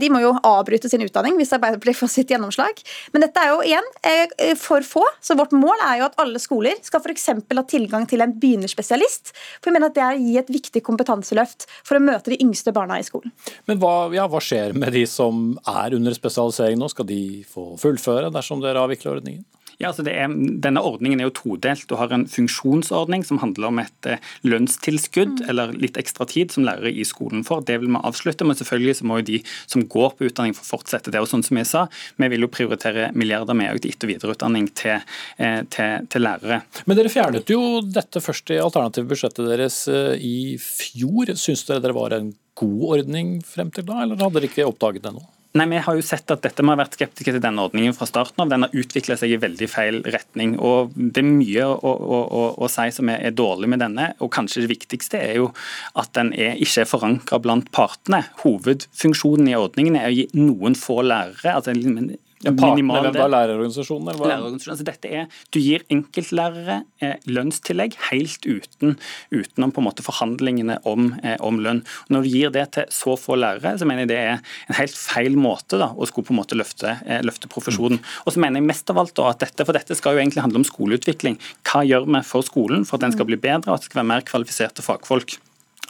[0.00, 2.80] De må jo avbryte sin utdanning hvis Arbeiderpartiet får sitt gjennomslag.
[3.14, 5.04] Men dette er jo igjen eh, for få.
[5.24, 7.28] Så vårt mål er jo at alle skoler skal f.eks.
[7.30, 9.34] ha tilgang til en begynnerspesialist.
[9.60, 12.40] For vi mener at det er å gi et viktig kompetanseløft for å møte de
[12.42, 13.34] yngste barna i skolen.
[13.70, 16.90] Men hva, ja, hva skjer med de som er under spesialisering nå?
[16.92, 19.44] Skal de få fullføre dersom dere avvikler ordningen?
[19.78, 21.86] Ja, altså det er, denne ordningen er jo todelt.
[21.88, 24.12] Du har en funksjonsordning som handler om et
[24.46, 27.64] lønnstilskudd lønnstilskudd eller litt ekstra tid som lærere i skolen får.
[27.66, 30.64] Det vil vi avslutte, men selvfølgelig så må jo de som går på utdanning få
[30.76, 31.20] fortsette det.
[31.20, 31.86] Og sånn som jeg sa,
[32.16, 35.00] Vi vil jo prioritere milliarder med til etter- og videreutdanning til,
[35.38, 36.62] eh, til, til lærere.
[36.86, 41.34] Men dere fjernet jo dette først i alternative budsjettet deres eh, i fjor.
[41.36, 45.02] Syns dere det var en god ordning frem til da, eller hadde dere ikke oppdaget
[45.04, 45.35] det nå?
[45.56, 48.08] Nei, Vi har jo sett at dette, vi har vært skeptiske til denne ordningen fra
[48.08, 48.50] starten av.
[48.52, 50.56] Den har utviklet seg i veldig feil retning.
[50.60, 54.10] og Det er mye å, å, å, å si som er, er dårlig med denne.
[54.20, 55.48] og Kanskje det viktigste er jo
[55.96, 58.26] at den er, ikke er forankra blant partene.
[58.42, 62.12] Hovedfunksjonen i ordningen er å gi noen få lærere altså en
[62.44, 63.26] Ja, partene, hvem da?
[63.32, 64.10] Lærerorganisasjonen?
[64.10, 64.28] Eller hva?
[64.28, 64.74] Lærerorganisasjonen.
[64.74, 68.98] Altså dette er, du gir enkeltlærere eh, lønnstillegg helt uten,
[69.32, 71.80] utenom på en måte forhandlingene om, eh, om lønn.
[72.06, 74.78] Og når du gir det til så få lærere, så mener jeg det er en
[74.82, 78.02] helt feil måte da, å skulle på en måte løfte, eh, løfte profesjonen.
[78.26, 80.44] Og så mener jeg mest av alt da, at dette, for dette skal jo egentlig
[80.44, 81.40] handle om skoleutvikling.
[81.64, 84.02] Hva gjør vi for skolen for at den skal bli bedre, og at det skal
[84.02, 85.38] være mer kvalifiserte fagfolk?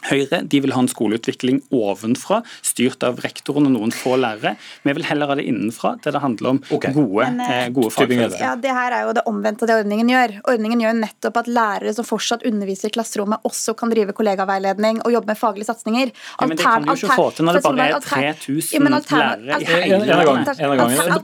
[0.07, 4.55] Høyre de vil ha en skoleutvikling ovenfra, styrt av rektoren og noen få lærere.
[4.83, 6.93] Vi vil heller ha det innenfra, der det handler om okay.
[6.95, 8.41] gode, Men, eh, eh, gode fagfellesskap.
[8.41, 10.35] Ja, Det her er jo det omvendte av det ordningen gjør.
[10.53, 15.11] Ordningen gjør nettopp at lærere som fortsatt underviser i klasserommet, også kan drive kollegaveiledning og
[15.13, 16.11] jobbe med faglige satsinger.
[16.39, 18.79] Ja, men det kan du jo ikke få til når det bare er 3000 Ja,
[18.79, 20.07] men alterna- lærere i.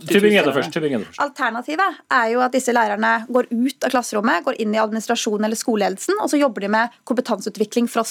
[0.07, 0.77] Tybring-Gjedde først.
[1.23, 5.59] Alternativet er jo at disse lærerne går ut av klasserommet, går inn i administrasjonen eller
[5.59, 8.05] skoleledelsen, og så jobber de med kompetanseutvikling fra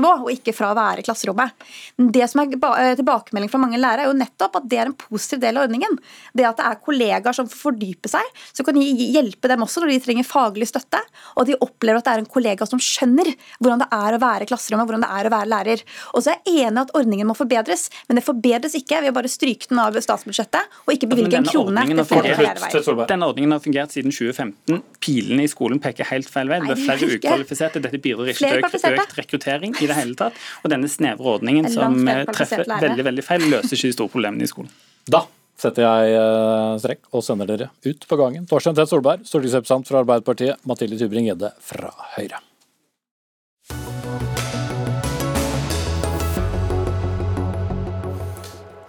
[0.00, 1.66] skoleledelsesnivå, og ikke fra å være i klasserommet.
[1.96, 4.96] Det som er eh, tilbakemelding fra mange lærere, er jo nettopp at det er en
[4.96, 5.98] positiv del av ordningen.
[6.34, 9.92] Det at det er kollegaer som får fordype seg, som kan hjelpe dem også når
[9.92, 11.00] de trenger faglig støtte,
[11.36, 14.46] og de opplever at det er en kollega som skjønner hvordan det er å være
[14.46, 15.84] i klasserommet, hvordan det er å være lærer.
[16.14, 19.18] Og så er jeg enig at ordningen må forbedres, men det forbedres ikke ved å
[19.20, 23.06] bare stryke den av statsbudsjettet og ikke bevilge en krone ordningen.
[23.10, 24.80] Denne ordningen har fungert siden 2015.
[25.02, 26.60] Pilene i skolen peker helt feil vei.
[26.64, 27.82] Det er flere ukvalifiserte.
[27.84, 30.38] Dette bidrar ikke til økt rekruttering i det hele tatt.
[30.62, 34.46] Og denne snevre ordningen som eh, treffer veldig veldig feil, løser ikke de store problemene
[34.46, 34.72] i skolen.
[35.10, 35.24] Da
[35.60, 38.46] setter jeg eh, strekk og sender dere ut på gangen.
[38.50, 40.62] Torstein Tvedt Solberg, stortingsrepresentant fra Arbeiderpartiet.
[40.68, 42.40] Mathilde Tybring-Gjedde fra Høyre.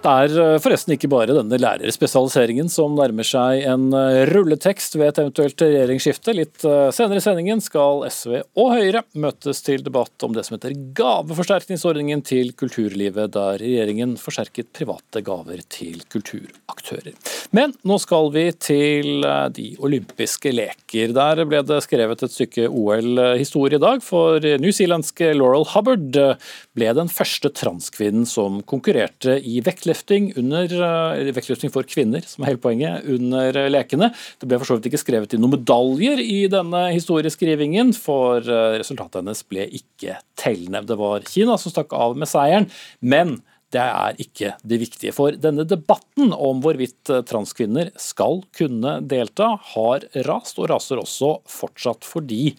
[0.01, 5.11] Det er eh, forresten ikke bare denne lærerspesialiseringen som nærmer seg en eh, rulletekst ved
[5.11, 6.33] et eventuelt regjeringsskifte.
[6.33, 10.55] Litt eh, senere i sendingen skal SV og Høyre møtes til debatt om det som
[10.57, 17.13] heter gaveforsterkningsordningen til kulturlivet, der regjeringen forsterket private gaver til kulturaktører.
[17.53, 19.21] Men nå skal vi til
[19.53, 21.13] de olympiske leker.
[21.13, 27.11] Der ble det skrevet et stykke OL-historie i dag, for newzealandske Laurel Hubbard ble den
[27.11, 29.59] første transkvinnen som konkurrerte i
[29.91, 34.11] vektløfting under eh, vektløfting for kvinner, som er hele poenget, under lekene.
[34.39, 38.79] Det ble for så vidt ikke skrevet inn noen medaljer i denne historieskrivingen, for eh,
[38.81, 40.85] resultatet hennes ble ikke tellende.
[40.87, 42.69] Det var Kina som stakk av med seieren,
[43.01, 43.39] men
[43.71, 45.13] det er ikke det viktige.
[45.15, 51.37] For denne debatten om hvorvidt eh, transkvinner skal kunne delta, har rast, og raser også
[51.49, 52.55] fortsatt fordi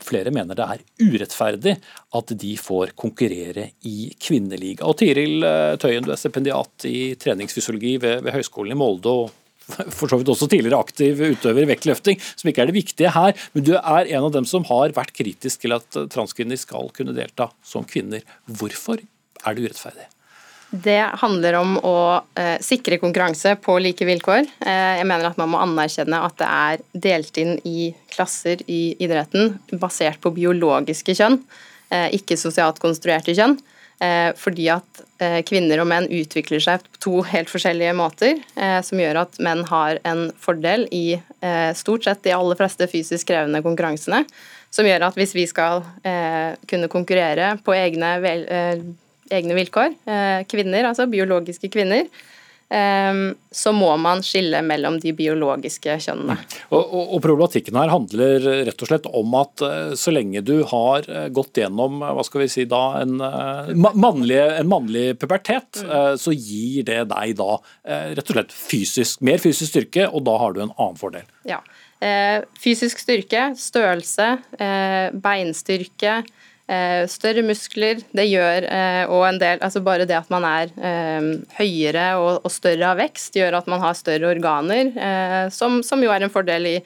[0.00, 1.74] flere mener det er urettferdig
[2.16, 4.86] at de får konkurrere i kvinneliga.
[4.88, 9.12] Og Tiril eh, Tøyen, du er stipendiat i treningsfysiologi ved, ved Høgskolen i Molde.
[9.12, 9.34] og
[9.96, 13.36] for så vidt også tidligere aktiv utøver i vektløfting, som ikke er det viktige her.
[13.52, 17.16] Men du er en av dem som har vært kritisk til at transkvinner skal kunne
[17.16, 18.22] delta som kvinner.
[18.46, 20.06] Hvorfor er det urettferdig?
[20.82, 21.98] Det handler om å
[22.38, 24.48] eh, sikre konkurranse på like vilkår.
[24.66, 28.96] Eh, jeg mener at man må anerkjenne at det er delt inn i klasser i
[29.02, 31.38] idretten basert på biologiske kjønn,
[31.94, 33.56] eh, ikke sosialt konstruerte kjønn.
[33.98, 38.80] Eh, fordi at eh, kvinner og menn utvikler seg på to helt forskjellige måter, eh,
[38.84, 41.06] som gjør at menn har en fordel i
[41.78, 44.24] stort sett de aller fleste fysisk krevende konkurransene.
[44.74, 45.84] Som gjør at hvis vi skal
[46.66, 48.08] kunne konkurrere på egne,
[49.34, 49.94] egne vilkår,
[50.50, 52.06] kvinner, altså biologiske kvinner,
[52.68, 56.34] Ehm, så må man skille mellom de biologiske kjønnene.
[56.72, 60.56] Og, og, og, Problematikken her handler rett og slett om at eh, så lenge du
[60.72, 65.78] har eh, gått gjennom hva skal vi si da, en, eh, mannlig, en mannlig pubertet,
[65.78, 66.18] mm.
[66.18, 70.54] så gir det deg da rett og slett fysisk, mer fysisk styrke, og da har
[70.54, 71.26] du en annen fordel.
[71.46, 71.60] Ja.
[72.60, 74.28] Fysisk styrke, størrelse,
[75.22, 76.36] beinstyrke, Eh,
[77.10, 81.28] større muskler, det gjør eh, og en del Altså bare det at man er eh,
[81.60, 84.90] høyere og, og større av vekst, gjør at man har større organer,
[85.54, 86.78] som, som jo er en fordel i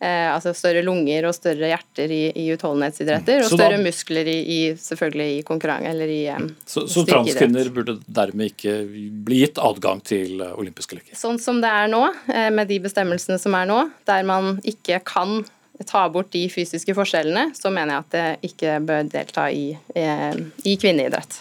[0.00, 3.42] Eh, altså større lunger og større hjerter i, i utholdenhetsidretter.
[3.44, 7.98] Og større muskler i, i, selvfølgelig i konkurranse eller i eh, Så, så transkvinner burde
[8.08, 8.78] dermed ikke
[9.26, 11.18] bli gitt adgang til olympiske leker?
[11.20, 12.00] Sånn som det er nå,
[12.32, 15.42] eh, med de bestemmelsene som er nå, der man ikke kan
[15.88, 19.66] ta bort de fysiske forskjellene, så mener jeg at det ikke bør delta i,
[19.96, 20.38] eh,
[20.68, 21.40] i kvinneidrett.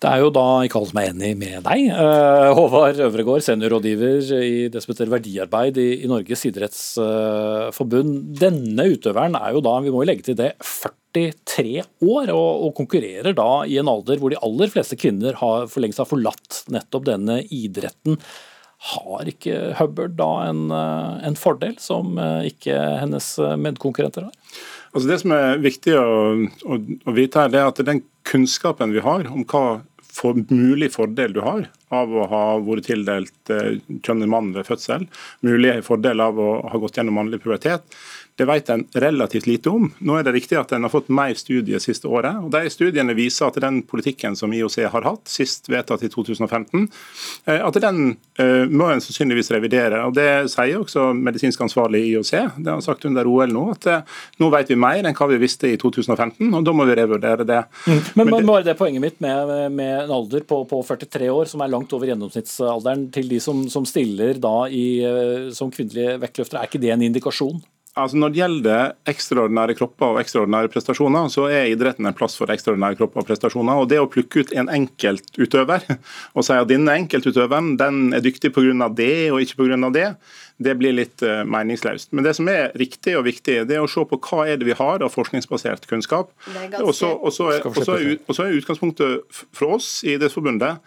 [0.00, 1.90] Det er jo da ikke alle som er enig med deg.
[1.92, 8.14] Eh, Håvard Øvregård, seniorrådgiver i det som heter verdiarbeid i, Norges idrettsforbund.
[8.40, 10.54] Denne utøveren er jo da, vi må jo legge til det,
[11.12, 15.84] 43 år og, konkurrerer da i en alder hvor de aller fleste kvinner har for
[15.84, 18.16] lengst har forlatt nettopp denne idretten.
[18.80, 24.56] Har ikke Hubbard da en, eh, en fordel som eh, ikke hennes eh, medkonkurrenter har?
[24.94, 26.06] Altså Det som er viktig å,
[26.64, 30.88] å, å vite, her, det er at den kunnskapen vi har om hva for mulig
[30.90, 35.04] fordel du har av å ha vært tildelt kjønnet mann ved fødsel,
[35.46, 37.84] mulig fordel av å ha gått gjennom mannlig pubertet,
[38.40, 39.90] det vet en relativt lite om.
[39.98, 42.38] Nå er det riktig at en har fått mer studier siste året.
[42.40, 46.86] og de Studiene viser at den politikken som IOC har hatt, sist vedtatt i 2015,
[47.44, 49.98] eh, at den uh, må en sannsynligvis revidere.
[50.06, 52.32] og Det sier også medisinsk ansvarlig i IOC.
[52.64, 55.40] Det har sagt under OL nå at uh, nå vet vi mer enn hva vi
[55.42, 57.60] visste i 2015, og da må vi revurdere det.
[57.84, 58.00] Mm.
[58.22, 61.60] Men, men bare det poenget mitt med, med en alder på, på, 43 år, som
[61.60, 64.86] er langt over gjennomsnittsalderen til de som, som stiller da i,
[65.52, 67.60] som kvinnelige vektløftere, er ikke det en indikasjon?
[67.98, 72.52] Altså Når det gjelder ekstraordinære kropper og ekstraordinære prestasjoner, så er idretten en plass for
[72.54, 73.80] ekstraordinære kropper og prestasjoner.
[73.82, 75.88] og Det å plukke ut en enkeltutøver
[76.36, 78.88] og si at denne enkeltutøveren den er dyktig pga.
[78.94, 79.90] det og ikke pga.
[79.90, 80.06] det,
[80.62, 82.12] det blir litt uh, meningsløst.
[82.12, 84.70] Men det som er riktig og viktig, det er å se på hva er det
[84.70, 86.30] vi har av forskningsbasert kunnskap.
[86.78, 87.10] Og så
[87.50, 90.78] er, er utgangspunktet fra oss i Idrettsforbundet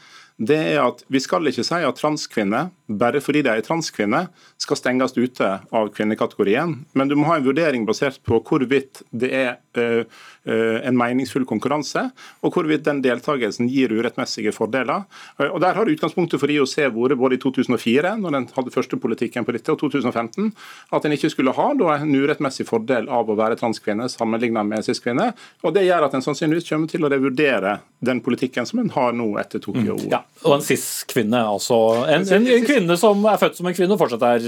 [0.42, 4.26] det er at vi skal ikke si at transkvinner, bare fordi de er transkvinne,
[4.62, 6.76] skal stenges ute av kvinnekategorien.
[6.94, 10.04] Men du må ha en vurdering basert på hvorvidt det er uh,
[10.48, 12.06] uh, en meningsfull konkurranse,
[12.44, 15.06] og hvorvidt den deltakelsen gir urettmessige fordeler.
[15.40, 19.00] Uh, og Der har utgangspunktet for IOC vært både i 2004, når den hadde første
[19.00, 20.52] politikken på dette, og 2015,
[20.94, 24.86] at en ikke skulle ha da, en urettmessig fordel av å være transkvinne sammenlignet med
[24.86, 25.32] cis-kvinne.
[25.64, 29.14] Og Det gjør at en sannsynligvis kommer til å revurdere den politikken som en har
[29.16, 29.96] nå etter Tokyo.
[29.98, 30.10] Mm.
[30.12, 31.78] Ja, og en cis-kvinne, altså.
[32.04, 34.48] En, en, en, kvinne som er født som en kvinne og fortsatt er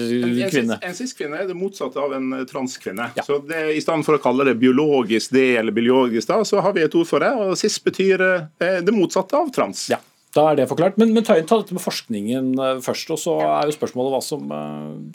[0.52, 0.78] kvinne.
[0.86, 3.12] En cis-kvinne er det motsatte av en transkvinne.
[3.18, 3.26] Ja.
[3.26, 6.76] Så det, I stedet for å kalle det biologisk det eller biologisk da, så har
[6.76, 7.32] vi et ord for det.
[7.36, 9.88] og Cis betyr eh, det motsatte av trans.
[9.94, 10.02] Ja.
[10.36, 10.98] Da er det forklart.
[11.00, 13.16] Men, men ta, ta dette med forskningen eh, først.
[13.16, 14.52] og Så er jo spørsmålet hva som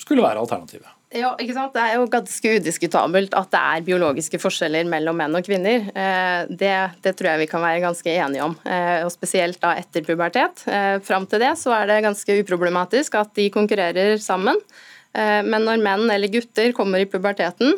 [0.01, 0.89] skulle være alternativet.
[1.11, 1.73] Ja, ikke sant?
[1.75, 5.89] Det er jo ganske udiskutabelt at det er biologiske forskjeller mellom menn og kvinner.
[5.91, 8.55] Eh, det, det tror jeg vi kan være ganske enige om.
[8.55, 10.63] Og Spesielt da etter pubertet.
[11.07, 14.59] Fram til det så er det ganske uproblematisk at de konkurrerer sammen.
[15.11, 17.75] Men når menn eller gutter kommer i puberteten,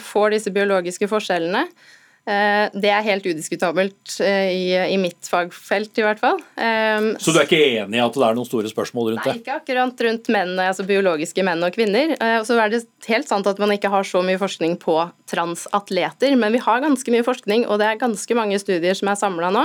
[0.00, 1.99] får disse biologiske forskjellene, Eh,
[2.30, 6.38] det er helt udiskutabelt eh, i, i, mitt fagfelt, i hvert fall.
[6.54, 9.34] Eh, Så du er ikke enig i at det er noen store spørsmål rundt det?
[9.34, 12.14] Nei, ikke akkurat rundt menn, altså biologiske menn og kvinner.
[12.40, 14.96] Og så er det helt sant at man ikke har så mye forskning på
[15.30, 19.18] transatleter, men vi har ganske mye forskning, og det er ganske mange studier som er
[19.18, 19.64] samla nå,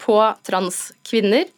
[0.00, 1.50] på transkvinner.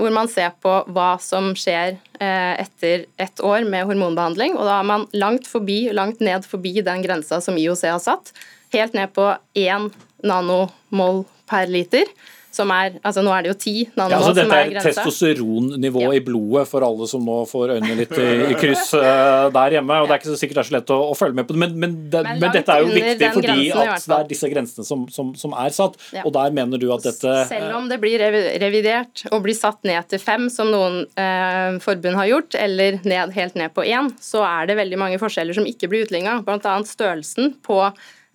[0.00, 4.54] Hvor man ser på hva som skjer etter ett år med hormonbehandling.
[4.56, 8.32] Og da er man langt forbi, langt ned forbi den grensa som IOC har satt
[8.72, 9.90] helt ned på 1
[10.26, 12.04] nanomol per liter.
[12.50, 14.88] som er altså Nå er det jo ti nanomål ja, altså, som er grensa.
[14.88, 16.16] Dette er testosteronnivået Ja.
[16.18, 20.00] i blodet for alle som nå får øynene litt i, i kryss uh, der hjemme.
[20.02, 21.54] og Det er ikke så sikkert det er så lett å, å følge med på
[21.54, 24.28] det, men, men, det, Men men, dette er jo viktig fordi grensen at det er
[24.34, 25.96] disse grensene som, som, som er satt.
[26.10, 26.26] Ja.
[26.26, 30.10] Og der mener du at dette Selv om det blir revidert og blir satt ned
[30.10, 34.42] til fem, som noen uh, forbund har gjort, eller ned, helt ned på én, så
[34.42, 36.40] er det veldig mange forskjeller som ikke blir utligna.
[36.42, 36.80] Bl.a.
[36.82, 37.84] størrelsen på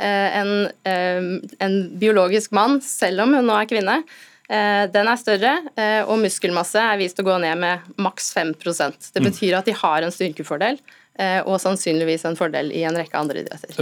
[0.04, 1.28] en, eh,
[1.60, 4.02] en biologisk mann, selv om hun nå er kvinne.
[4.50, 9.12] Eh, Den er større, eh, og muskelmasse er vist å gå ned med maks 5%
[9.14, 10.78] Det betyr at de har en styrkefordel,
[11.18, 13.74] eh, og sannsynligvis en fordel i en rekke andre idretter.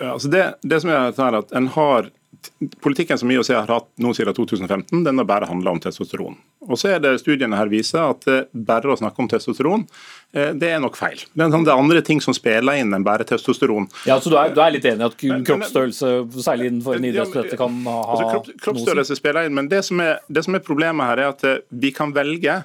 [0.00, 2.10] Ja, altså det, det som er at en har
[2.84, 6.36] Politikken som IOC har hatt nå siden 2015, den har bare handla om testosteron.
[6.64, 9.84] Og så er det Studiene her viser at eh, bare å snakke om testosteron,
[10.32, 11.20] eh, det er nok feil.
[11.34, 13.88] Det er, sånn, det er andre ting som spiller inn enn bare testosteron.
[14.08, 16.12] Ja, så du er, du er litt enig i at kroppsstørrelse,
[16.44, 19.68] særlig innenfor en Ja, idrett, men- dette kan ha Altså, kropp, kroppsstørrelse spiller inn, men
[19.72, 22.62] det som, er, det som er problemet her, er at eh, vi kan velge.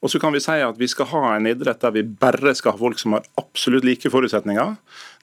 [0.00, 2.72] Og så kan vi si at vi skal ha en idrett der vi bare skal
[2.72, 4.70] ha folk som har absolutt like forutsetninger.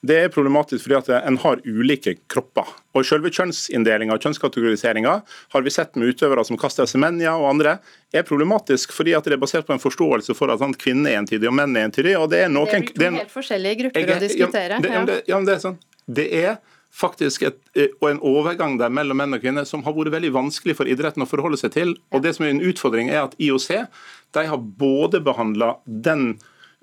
[0.05, 2.69] Det er problematisk fordi at en har ulike kropper.
[2.93, 5.15] Og Selve kjønnsinndelinga og kjønnskategoriseringa
[5.55, 7.79] har vi sett med utøvere som Kaster Semenya og andre,
[8.13, 11.49] er problematisk fordi at det er basert på en forståelse for at kvinner er entydige
[11.49, 12.19] og menn er entydige.
[12.21, 14.27] og Det er noen, Det er to det er- helt forskjellige grupper jeg å er-
[14.27, 14.69] diskutere.
[14.69, 15.77] Ja, det, ja, det, ja, det er sånn.
[16.07, 16.57] Det er
[16.97, 20.31] faktisk et, eh, og en overgang der mellom menn og kvinner som har vært veldig
[20.31, 21.95] vanskelig for idretten å forholde seg til.
[22.13, 23.87] Og det som er en utfordring er at IOC
[24.35, 26.29] de har både behandla den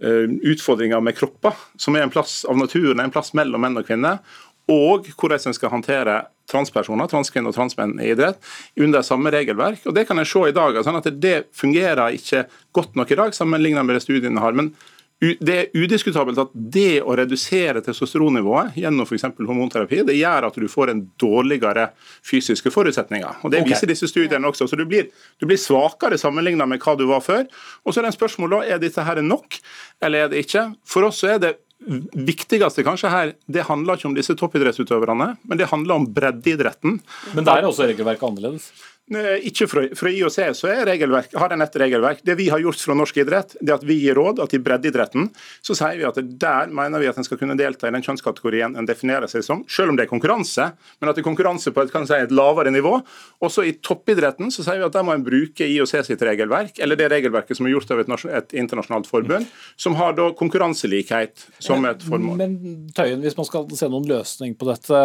[0.03, 3.89] uh, utfordringa med kropper, som er en plass av naturen, en plass mellom menn og
[3.89, 4.23] kvinner,
[4.71, 8.41] og hvordan en skal håndtere transpersoner, transkvinner og transmenn i idrett
[8.81, 9.85] under samme regelverk.
[9.89, 10.77] Og Det kan en se i dag.
[10.85, 14.53] sånn at Det fungerer ikke godt nok i dag, sammenlignet med det studiene har.
[14.53, 14.75] men
[15.41, 19.27] det er udiskutabelt at det å redusere testosteronnivået gjennom f.eks.
[19.39, 21.89] hormonterapi, det gjør at du får en dårligere
[22.27, 23.43] fysiske forutsetninger.
[23.47, 24.69] Og Det viser disse studiene også.
[24.69, 27.45] så Du blir, du blir svakere sammenlignet med hva du var før.
[27.85, 29.61] Og så er det en spørsmål da, er dette her nok,
[30.03, 30.67] eller er det ikke?
[30.89, 35.69] For oss er det viktigste kanskje her, det handler ikke om disse toppidrettsutøverne, men det
[35.71, 37.01] handler om breddeidretten.
[37.35, 38.71] Men der er også regelverket annerledes.
[39.13, 42.23] Nei, Ikke fra, fra IOC så er regelverk, har den et regelverk.
[42.25, 45.27] Det vi har gjort fra norsk idrett, det at vi gir råd at i breddeidretten
[45.61, 48.79] så sier vi at der mener vi at en skal kunne delta i den kjønnskategorien
[48.81, 51.85] en definerer seg som, selv om det er konkurranse, men at det er konkurranse på
[51.85, 52.95] et, si, et lavere nivå.
[53.45, 56.97] Også i toppidretten så sier vi at der må en bruke IOC sitt regelverk, eller
[56.97, 61.85] det regelverket som er gjort av et, et internasjonalt forbund, som har da konkurranselikhet som
[61.91, 62.41] et formål.
[62.41, 65.05] Men Tøyen, hvis man skal se noen løsning på dette,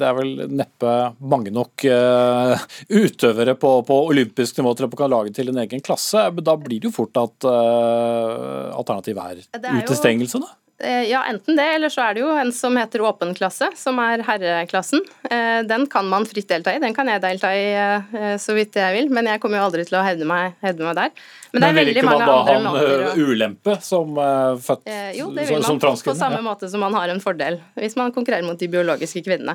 [0.00, 2.56] det er vel neppe mange nok uh,
[2.88, 6.26] utøvere på, på olympisk nivå man kan lage til en egen klasse.
[6.40, 10.52] Da blir det jo fort at uh, alternativet er, er utestengelse, da.
[10.82, 13.98] Eh, Ja, enten det, eller så er det jo en som heter åpen klasse, som
[14.02, 15.04] er herreklassen.
[15.30, 16.80] Eh, Den kan man fritt delta i.
[16.82, 20.00] Den kan jeg delta i så vidt jeg vil, men jeg kommer jo aldri til
[20.00, 21.14] å hevde meg, hevde meg der.
[21.52, 25.14] Men det er vil ikke man da ha en måter ulempe som uh, født transkvinne?
[25.20, 28.46] Jo, det vil man, på samme måte som man har en fordel hvis man konkurrerer
[28.46, 29.54] mot de biologiske kvinnene.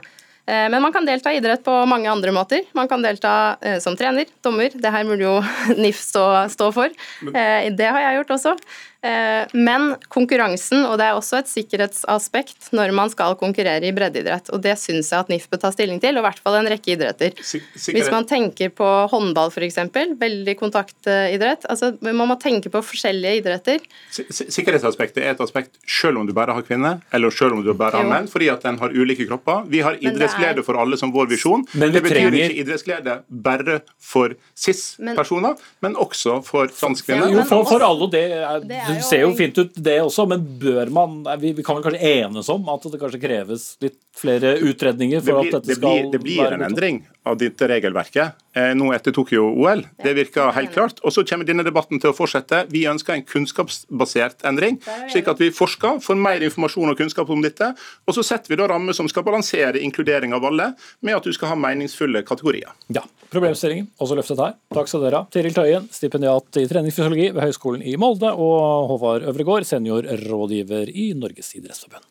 [0.50, 2.64] Eh, Men man kan delta i idrett på mange andre måter.
[2.74, 4.74] Man kan delta eh, som trener, dommer.
[4.74, 5.36] Det her burde jo
[5.84, 6.90] NIF stå, stå for.
[7.30, 8.56] Eh, Det har jeg gjort også.
[9.02, 14.50] Eh, Men konkurransen, og det er også et sikkerhetsaspekt når man skal konkurrere i breddeidrett,
[14.52, 16.68] og det syns jeg at NIF bør ta stilling til, og i hvert fall en
[16.68, 17.32] rekke idretter.
[17.40, 17.94] Sikkerhet.
[17.96, 19.78] Hvis man tenker på håndball f.eks.,
[20.20, 21.64] veldig kontaktidrett.
[21.72, 23.80] Altså, man må tenke på forskjellige idretter.
[24.12, 27.64] Si- si- Sikkerhetsaspektet er et aspekt selv om du bare har kvinner, eller selv om
[27.64, 29.64] du bare har menn, fordi at den har ulike kropper.
[29.72, 31.64] Vi har idrettsglede er- for alle som vår visjon.
[31.74, 37.30] Men det betyr trenger- ikke idrettsglede bare for cis-personer, men også for transkvinner.
[37.32, 39.98] Ja, Jo, for, for alle, det, er, Det er det ser jo fint ut det
[40.04, 43.72] også, men bør man vi, vi kan vel kanskje enes om at det kanskje kreves
[43.84, 47.02] litt flere utredninger for blir, at dette det, skal blir, det blir være en endring
[47.30, 49.84] av dette regelverket eh, nå etter Tokyo-OL.
[50.04, 51.02] Det virker helt klart.
[51.04, 52.64] Og så kommer denne debatten til å fortsette.
[52.72, 54.80] Vi ønsker en kunnskapsbasert endring,
[55.12, 57.72] slik at vi forsker, får mer informasjon og kunnskap om dette.
[58.08, 60.72] Og så setter vi da rammer som skal balansere inkludering av alle,
[61.06, 62.72] med at du skal ha meningsfulle kategorier.
[62.96, 64.56] Ja, problemstillingen også løftet her.
[64.76, 65.32] Takk skal dere ha.
[65.34, 71.54] Tiril Tøyen, stipendiat i treningsfysiologi ved Høgskolen i Molde, og Håvard Øvregård, seniorrådgiver i Norges
[71.60, 72.08] idrettsforbund.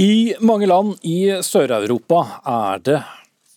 [0.00, 3.00] I mange land i Sør-Europa er det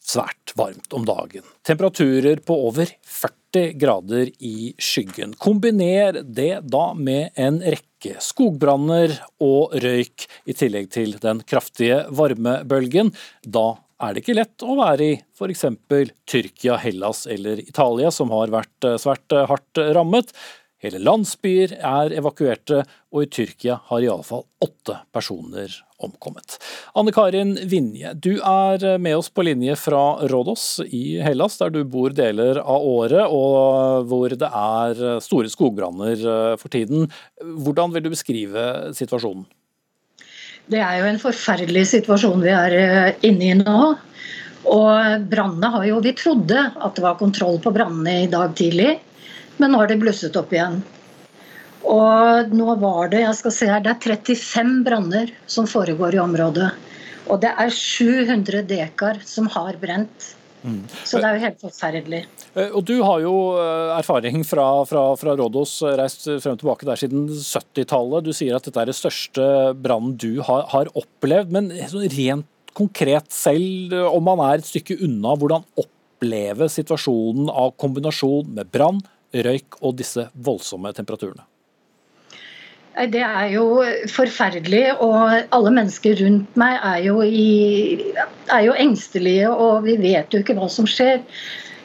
[0.03, 1.45] svært varmt om dagen.
[1.63, 5.38] Temperaturer på over 40 grader i skyggen.
[5.39, 9.13] Kombiner det da med en rekke skogbranner
[9.46, 13.13] og røyk, i tillegg til den kraftige varmebølgen.
[13.48, 15.63] Da er det ikke lett å være i f.eks.
[16.27, 20.35] Tyrkia, Hellas eller Italia, som har vært svært hardt rammet.
[20.83, 22.83] Hele landsbyer er evakuerte,
[23.15, 25.71] og i Tyrkia har iallfall åtte personer
[26.06, 26.60] omkommet.
[26.99, 31.81] Anne Karin Vinje, du er med oss på linje fra Rådås i Hellas, der du
[31.87, 36.23] bor deler av året, og hvor det er store skogbranner
[36.60, 37.10] for tiden.
[37.41, 39.45] Hvordan vil du beskrive situasjonen?
[40.71, 43.93] Det er jo en forferdelig situasjon vi er eh, inne i nå.
[44.71, 48.95] Og brannene har jo Vi trodde at det var kontroll på brannene i dag tidlig,
[49.60, 50.79] men nå har det blusset opp igjen.
[51.84, 56.23] Og nå var det jeg skal se her, det er 35 branner som foregår i
[56.23, 56.69] området.
[57.31, 60.34] Og det er 700 dekar som har brent.
[60.63, 60.79] Mm.
[61.04, 62.21] Så det er jo helt forferdelig.
[62.56, 66.88] Eh, og Du har jo eh, erfaring fra, fra, fra Rådås, reist frem og tilbake
[66.88, 68.23] der siden 70-tallet.
[68.23, 71.52] Du sier at dette er det største brannen du har, har opplevd.
[71.52, 71.71] Men
[72.15, 78.71] rent konkret selv, om man er et stykke unna, hvordan oppleve situasjonen av kombinasjon med
[78.73, 79.04] brann,
[79.34, 81.44] røyk og disse voldsomme temperaturene?
[82.94, 83.81] Det er jo
[84.13, 88.13] forferdelig, og alle mennesker rundt meg er jo, i,
[88.54, 91.23] er jo engstelige, og vi vet jo ikke hva som skjer.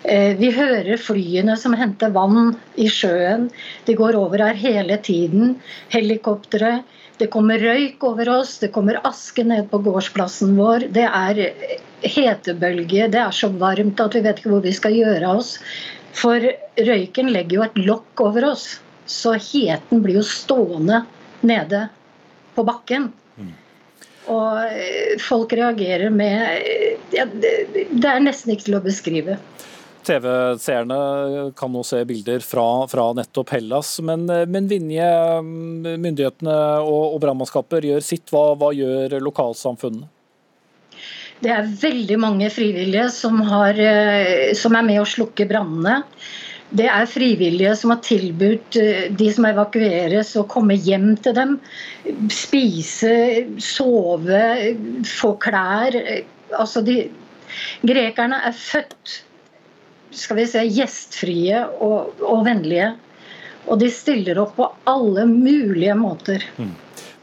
[0.04, 3.48] Eh, vi hører flyene som henter vann i sjøen.
[3.88, 5.56] De går over her hele tiden.
[5.94, 6.82] Helikoptre.
[7.18, 10.86] Det kommer røyk over oss, det kommer aske ned på gårdsplassen vår.
[10.94, 11.40] Det er
[12.04, 15.56] hetebølge, det er så varmt at vi vet ikke hvor vi skal gjøre oss.
[16.14, 16.44] For
[16.78, 18.68] røyken legger jo et lokk over oss,
[19.08, 21.02] så heten blir jo stående
[21.40, 21.86] nede
[22.54, 23.10] på bakken.
[23.38, 23.52] Mm.
[24.28, 26.66] Og eh, folk reagerer med
[27.14, 29.38] ja, Det er nesten ikke til å beskrive.
[30.08, 30.98] TV-seerne
[31.56, 33.98] kan nå se bilder fra, fra nettopp Hellas.
[34.04, 35.08] Men, men Vinje,
[35.42, 36.54] myndighetene
[36.84, 38.32] og, og brannmannskaper gjør sitt.
[38.32, 40.08] Hva, hva gjør lokalsamfunnene?
[41.38, 46.00] Det er veldig mange frivillige som, har, eh, som er med å slukke brannene.
[46.70, 51.54] Det er frivillige som har tilbudt eh, de som evakueres å komme hjem til dem.
[52.32, 53.14] Spise,
[53.62, 54.42] sove,
[55.08, 55.96] få klær.
[56.58, 57.00] Altså de,
[57.88, 59.22] grekerne er født
[60.10, 62.92] skal vi se, gjestfrie og, og, vennlige.
[63.68, 66.44] Og de stiller opp på alle mulige måter.
[66.56, 66.72] Mm.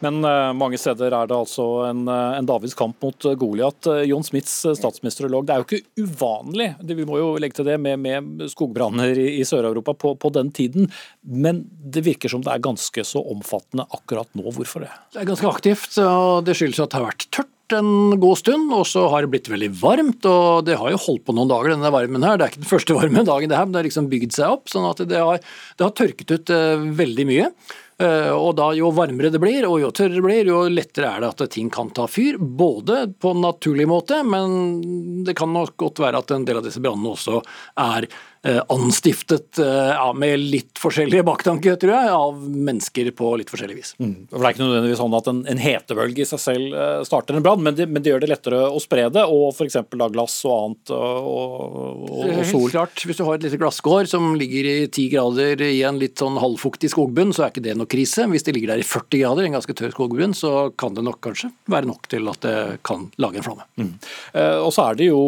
[0.06, 3.90] Men uh, mange steder er det altså en, uh, en Davids kamp mot uh, Goliat.
[4.06, 7.80] John Smiths statsministerolog, det er jo ikke uvanlig, det, vi må jo legge til det,
[7.82, 10.90] med, med skogbranner i, i Sør-Europa på, på, den tiden.
[11.26, 14.46] Men det virker som det er ganske så omfattende akkurat nå.
[14.56, 14.94] Hvorfor det?
[15.16, 18.70] Det er ganske aktivt, og det skyldes at det har vært tørt en god stund,
[18.78, 20.28] og så har det blitt veldig varmt.
[20.30, 22.38] og Det har jo holdt på noen dager, denne varmen her.
[22.38, 24.54] Det er ikke den første varme dagen, det her, men det har liksom bygd seg
[24.58, 24.70] opp.
[24.70, 26.54] sånn at det har, det har tørket ut
[27.02, 27.50] veldig mye.
[27.96, 31.24] Uh, og da Jo varmere det blir og jo tørrere det blir, jo lettere er
[31.24, 32.36] det at ting kan ta fyr.
[32.40, 36.68] Både på en naturlig måte, men det kan nok godt være at en del av
[36.68, 37.40] disse brannene også
[37.80, 38.35] er Eh,
[38.70, 43.94] anstiftet eh, ja, med litt forskjellige baktanker, tror jeg, av mennesker på litt forskjellig vis.
[43.98, 44.28] Mm.
[44.30, 47.46] Det er ikke nødvendigvis sånn at en, en hetebølge i seg selv eh, starter en
[47.46, 49.80] brann, men, men, det gjør det lettere å spre det, og f.eks.
[49.90, 52.68] glass og annet og, og, og sol.
[52.68, 55.98] Helt klart, Hvis du har et lite glasskår som ligger i ti grader i en
[56.02, 58.28] litt sånn halvfuktig skogbunn, så er ikke det noe krise.
[58.30, 61.22] Hvis det ligger der i 40 grader, en ganske tørr skogbunn, så kan det nok
[61.26, 63.66] kanskje være nok til at det kan lage en flamme.
[63.82, 63.92] Mm.
[64.38, 65.20] Eh, og så er det jo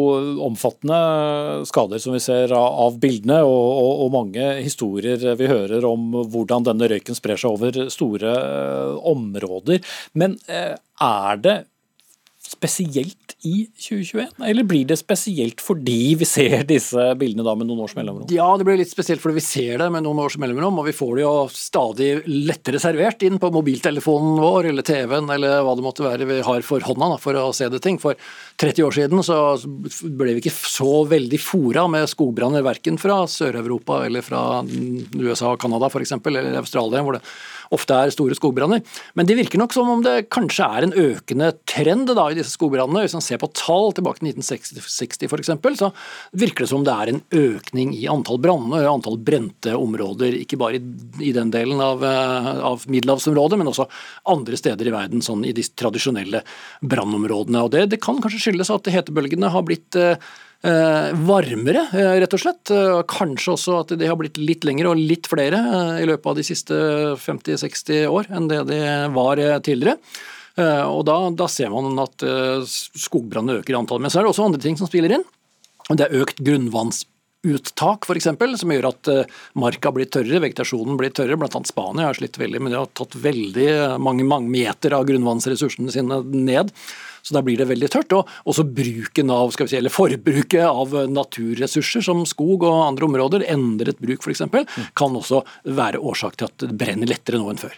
[0.46, 5.86] omfattende skader som vi ser av bilder bildene og, og, og, mange historier vi hører
[5.88, 9.82] om hvordan denne røyken sprer seg over store eh, områder.
[10.18, 11.56] Men eh, er det
[12.48, 17.84] spesielt i 2021, eller blir det spesielt fordi vi ser disse bildene da med noen
[17.84, 18.26] års mellomrom?
[18.34, 20.94] Ja, det blir litt spesielt fordi vi ser det med noen års mellomrom, og vi
[20.96, 25.86] får det jo stadig lettere servert inn på mobiltelefonen vår eller TV-en eller hva det
[25.86, 28.00] måtte være vi har for hånda da, for å se det ting.
[28.02, 28.18] For
[28.58, 29.38] 30 år siden så
[30.08, 35.62] ble vi ikke så veldig fora med skogbranner, verken fra Sør-Europa eller fra USA og
[35.62, 37.24] Canada f.eks., eller Australia, hvor det
[37.74, 38.82] ofte er store skogbranner.
[39.18, 42.54] Men det virker nok som om det kanskje er en økende trend da, i disse
[42.56, 43.04] skogbrannene.
[43.04, 45.90] Hvis man ser på tall tilbake til 1960 f.eks., så
[46.38, 50.38] virker det som det er en økning i antall branner og antall brente områder.
[50.40, 53.88] Ikke bare i, den delen av, eh, av middelhavsområdet, men også
[54.32, 56.42] andre steder i verden, sånn i de tradisjonelle
[56.80, 57.66] brannområdene.
[57.66, 60.16] Og det, det kan kanskje skyldes at hetebølgene har blitt Eh,
[60.62, 62.70] varmere, eh, rett og slett.
[62.70, 66.34] Eh, kanskje også at de har blitt litt lengre og litt flere i løpet av
[66.34, 66.74] de siste
[67.16, 68.80] 50-60 år enn det de
[69.14, 69.98] var tidligere.
[70.58, 74.00] Og da, da ser man at skogbrannene øker i antall.
[74.02, 75.22] Men så er det også andre ting som spiller inn.
[75.86, 78.26] Det er økt grunnvannsuttak f.eks.,
[78.58, 79.10] som gjør at
[79.54, 81.38] marka blir tørrere, vegetasjonen blir tørrere.
[81.38, 83.68] Blant annet Spania har slitt veldig, men de har tatt veldig
[84.02, 86.74] mange, mange meter av grunnvannsressursene sine ned.
[87.28, 88.14] Så da blir det veldig tørt.
[88.16, 93.08] Og også bruken av, skal vi si, eller forbruket av naturressurser som skog og andre
[93.10, 94.46] områder, endret bruk f.eks.,
[94.98, 97.76] kan også være årsak til at det brenner lettere nå enn før.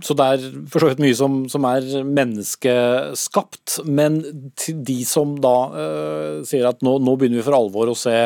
[0.00, 3.82] Så det er for så vidt mye som, som, er menneskeskapt.
[3.84, 4.22] Men
[4.56, 8.16] til de som da uh, sier at nå, nå, begynner vi for alvor å se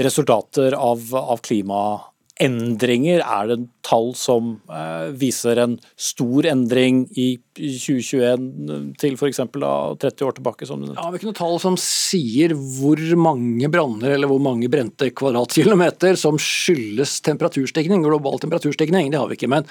[0.00, 2.08] resultater av, av klimaendringer,
[2.40, 9.40] er det tall som uh, viser en stor endring i 2021 til f.eks.
[9.52, 10.66] 30 år tilbake?
[10.66, 14.70] Som ja, Vi har ikke noe tall som sier hvor mange branner eller hvor mange
[14.72, 19.12] brente kvadratkilometer som skyldes temperaturstigning, global temperaturstigning.
[19.12, 19.52] Det har vi ikke.
[19.52, 19.68] men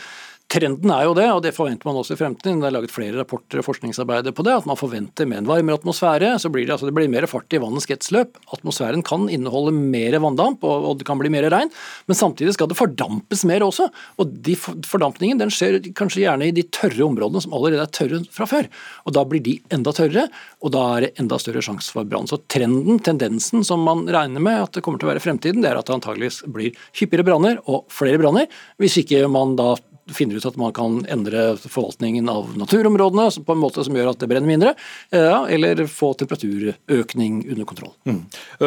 [0.51, 2.59] Trenden er jo det, og det forventer man også i fremtiden.
[2.59, 5.79] Det er laget flere rapporter og forskningsarbeider på det, at man forventer med en varmere
[5.79, 8.35] atmosfære, så blir det, altså det blir mer fart i vannets kretsløp.
[8.51, 11.71] Atmosfæren kan inneholde mer vanndamp, og, og det kan bli mer regn,
[12.11, 13.87] men samtidig skal det fordampes mer også.
[14.19, 18.19] Og de fordampningen den skjer kanskje gjerne i de tørre områdene som allerede er tørre
[18.35, 18.67] fra før.
[19.07, 20.25] Og da blir de enda tørrere,
[20.59, 22.27] og da er det enda større sjanse for brann.
[22.27, 25.71] Så trenden, tendensen som man regner med at det kommer til å være fremtiden, det
[25.71, 28.51] er at det antageligvis blir hyppigere branner og flere branner,
[28.83, 29.77] hvis ikke man da
[30.16, 34.22] finner ut at man kan endre forvaltningen av naturområdene på en måte som gjør at
[34.22, 34.74] det brenner mindre,
[35.12, 37.93] eller få temperaturøkning under kontroll.
[38.07, 38.22] Mm.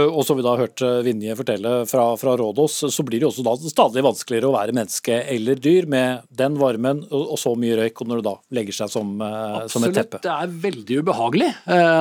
[0.05, 3.55] Og som vi da hørte Vinje fortelle fra, fra, Rådås, så blir det også da
[3.61, 8.11] stadig vanskeligere å være menneske eller dyr med den varmen og, så mye røyk, og
[8.11, 9.15] når det da legger seg som,
[9.71, 10.23] som et teppe.
[10.25, 11.51] Det er veldig ubehagelig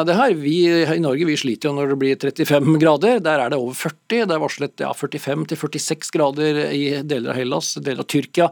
[0.07, 0.35] det her.
[0.39, 3.21] Vi i Norge vi sliter jo når det blir 35 grader.
[3.23, 4.27] Der er det over 40.
[4.29, 8.49] Det er varslet ja, 45 46 grader i deler av Hellas, deler av Tyrkia.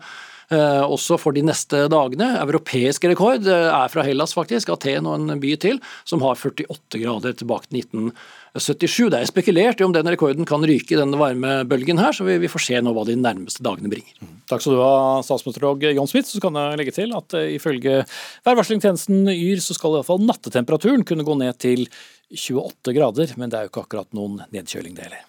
[0.52, 2.34] Eh, også for de neste dagene.
[2.42, 4.74] Europeisk rekord eh, er fra Hellas, faktisk.
[4.74, 9.08] Aten og en by til, som har 48 grader tilbake til 1977.
[9.14, 12.52] Det er spekulert i om den rekorden kan ryke i denne varmebølgen her, så vi,
[12.52, 14.12] får se nå hva de nærmeste dagene bringer.
[14.20, 14.36] Mm.
[14.52, 16.28] Takk skal du ha, statsmeteorolog John Smith.
[16.34, 18.02] Så kan jeg legge til at eh, ifølge
[18.44, 21.88] værvarslingstjenesten Yr så skal iallfall nattetemperaturen kunne gå ned til
[22.28, 25.28] 28 grader, men det er jo ikke akkurat noen nedkjøling det heller.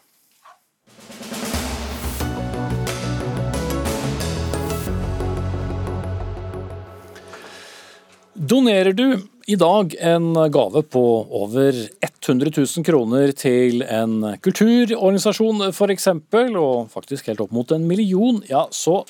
[8.34, 16.08] Donerer du i dag en gave på over 100 000 kroner til en kulturorganisasjon f.eks.,
[16.56, 19.02] og faktisk helt opp mot en million, ja, så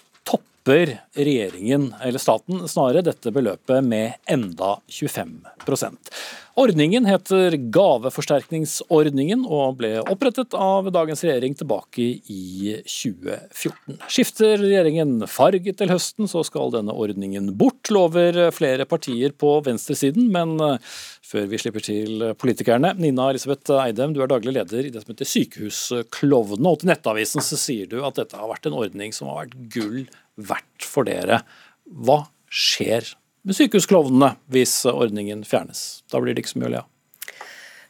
[0.63, 6.13] topper regjeringen, eller staten snarere, dette beløpet med enda 25%
[6.53, 13.97] Ordningen heter Gaveforsterkningsordningen og ble opprettet av dagens regjering tilbake i 2014.
[14.13, 20.29] Skifter regjeringen farge til høsten, så skal denne ordningen bort, lover flere partier på venstresiden.
[20.35, 20.93] Men eh,
[21.25, 25.15] før vi slipper til politikerne, Nina Elisabeth Eidem, du er daglig leder i det som
[25.15, 26.69] heter Sykehusklovnene.
[26.69, 29.57] Og til Nettavisen så sier du at dette har vært en ordning som har vært
[29.73, 30.03] gull
[30.37, 31.43] verdt for dere.
[31.87, 36.03] Hva skjer med sykehusklovnene hvis ordningen fjernes.
[36.12, 36.89] Da blir det ikke så mye å le av.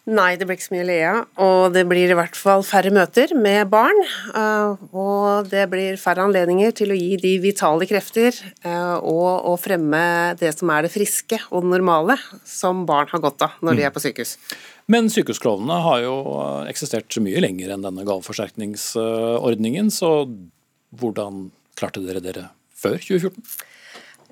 [0.02, 1.18] Nei, det blir ikke så mye å le av.
[1.44, 4.00] Og det blir i hvert fall færre møter med barn.
[4.34, 9.54] Eh, og det blir færre anledninger til å gi de vitale krefter eh, og å
[9.60, 10.02] fremme
[10.40, 12.18] det som er det friske og det normale
[12.48, 14.34] som barn har godt av når de er på sykehus.
[14.90, 16.16] Men sykehusklovnene har jo
[16.66, 20.24] eksistert mye lenger enn denne gaveforsterkningsordningen, så
[20.98, 21.46] hvordan
[21.78, 22.48] klarte dere dere
[22.78, 23.68] før 2014?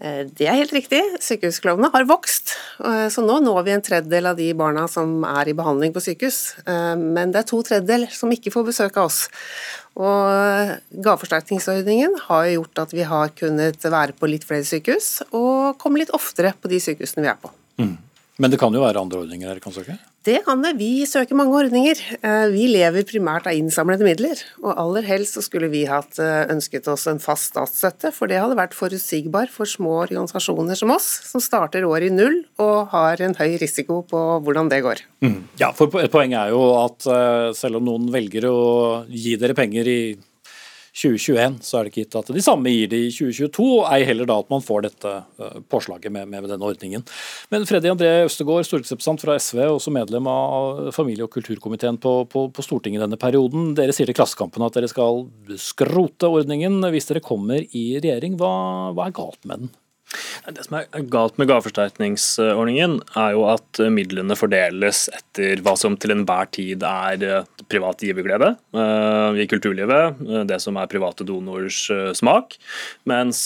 [0.00, 1.00] Eh, det er helt riktig.
[1.20, 2.54] Sykehusklovnene har vokst.
[2.80, 6.02] Eh, så nå når vi en tredjedel av de barna som er i behandling på
[6.04, 6.40] sykehus.
[6.64, 9.26] Eh, men det er to tredjedeler som ikke får besøk av oss.
[10.00, 16.00] Og Gaveforsterkningsordningen har gjort at vi har kunnet være på litt flere sykehus, og komme
[16.00, 17.50] litt oftere på de sykehusene vi er på.
[17.82, 17.98] Mm.
[18.40, 19.98] Men det kan jo være andre ordninger dere kan søke?
[20.24, 20.74] Det kan det.
[20.76, 21.98] Vi søker mange ordninger.
[22.20, 24.40] Eh, vi lever primært av innsamlede midler.
[24.62, 28.40] Og aller helst så skulle vi hatt eh, ønsket oss en fast statsstøtte, for det
[28.40, 33.20] hadde vært forutsigbar for små organisasjoner som oss, som starter året i null og har
[33.24, 35.04] en høy risiko på hvordan det går.
[35.24, 35.38] Mm.
[35.60, 38.58] Ja, for Et poeng er jo at eh, selv om noen velger å
[39.08, 40.00] gi dere penger i
[40.90, 44.04] 2021, så er det ikke gitt at de samme gir det i 2022, og ei
[44.08, 47.04] heller da at man får dette eh, påslaget med, med denne ordningen.
[47.52, 52.48] Men Freddy André Østegård, stortingsrepresentant fra SV, også medlem av familie- og kulturkomiteen på, på,
[52.54, 53.72] på Stortinget denne perioden.
[53.78, 55.24] Dere sier til Klassekampen at dere skal
[55.60, 58.38] skrote ordningen hvis dere kommer i regjering.
[58.40, 58.52] Hva,
[58.96, 59.72] hva er galt med den?
[60.50, 66.14] Det som er galt med gaveforsterkningsordningen, er jo at midlene fordeles etter hva som til
[66.14, 71.82] enhver tid er eh, privat giverglede eh, i kulturlivet, eh, det som er private donors
[72.16, 72.56] smak,
[73.08, 73.42] mens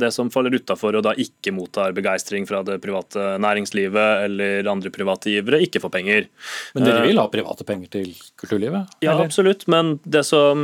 [0.00, 4.90] det som faller utafor og da ikke mottar begeistring fra det private næringslivet eller andre
[4.94, 6.28] private givere, ikke får penger.
[6.74, 8.10] Men dere vil ha private penger til
[8.40, 8.98] kulturlivet?
[9.04, 9.28] Ja, eller?
[9.28, 10.58] absolutt, men det, som,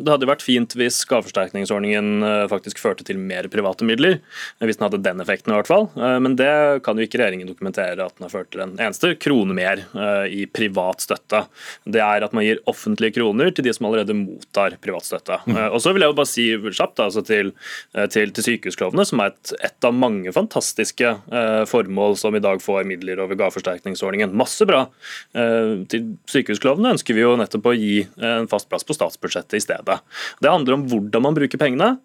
[0.00, 4.18] det hadde vært fint hvis gaveforsterkningsordningen faktisk førte til mer private midler.
[4.62, 5.88] Hvis den hadde hadde den effekten, i hvert fall.
[5.94, 6.50] Men det
[6.86, 9.82] kan jo ikke regjeringen dokumentere at den har ført til en eneste krone mer
[10.28, 11.44] i privat støtte.
[11.84, 15.38] Det er at man gir offentlige kroner til de som allerede mottar privat støtte.
[15.46, 15.58] Mm.
[15.70, 17.52] Og så vil jeg jo bare si kjapt altså til,
[18.12, 21.12] til, til sykehusklovene, som er et, et, av mange fantastiske
[21.70, 24.34] formål som i dag får midler over gaveforsterkningsordningen.
[24.36, 24.86] Masse bra.
[25.32, 30.00] Til sykehusklovene ønsker vi jo nettopp å gi en fast plass på statsbudsjettet i stedet.
[30.42, 31.96] Det handler om hvordan man bruker pengene.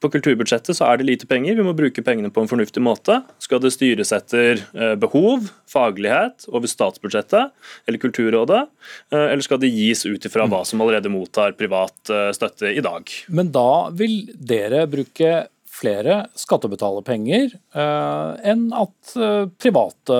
[0.00, 3.20] På kulturbudsjettet så er det lite penger, vi må bruke pengene på en fornuftig måte.
[3.42, 7.52] Skal det styres etter eh, behov, faglighet over statsbudsjettet
[7.86, 8.64] eller Kulturrådet,
[9.12, 12.84] eh, eller skal det gis ut ifra hva som allerede mottar privat eh, støtte i
[12.84, 13.10] dag?
[13.28, 15.34] Men da vil dere bruke
[15.80, 20.18] flere skattebetalerpenger eh, enn at eh, private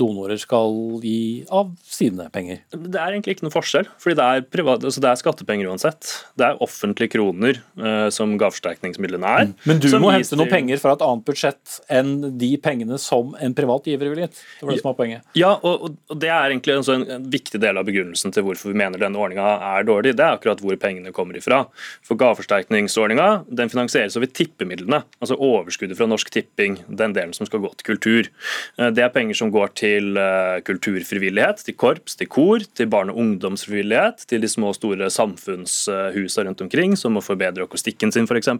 [0.00, 2.62] donorer skal gi av sine penger.
[2.72, 6.12] Det er egentlig ikke noe forskjell, fordi det er, altså det er skattepenger uansett.
[6.38, 9.50] Det er offentlige kroner eh, som gaveforsterkningsmidlene er.
[9.50, 9.54] Mm.
[9.68, 13.56] Men du må hente noen penger fra et annet budsjett enn de pengene som en
[13.56, 14.40] privat giver ville gitt.
[14.60, 15.26] Det var det som var poenget.
[15.38, 18.78] Ja, og, og det er egentlig en, en viktig del av begrunnelsen til hvorfor vi
[18.80, 20.14] mener denne ordninga er dårlig.
[20.18, 21.64] Det er akkurat hvor pengene kommer ifra.
[22.06, 27.62] For gaveforsterkningsordninga den finansieres over tippemidlene, altså overskuddet fra Norsk Tipping, den delen som skal
[27.64, 28.30] gå til kultur.
[28.78, 33.14] Uh, det er penger som går til uh, kulturfrivillighet, til korps, til kor, til barne-
[33.14, 38.28] og ungdomsfrivillighet, til de små og store samfunnshusa rundt omkring, som må forbedre akustikken sin
[38.28, 38.52] f.eks.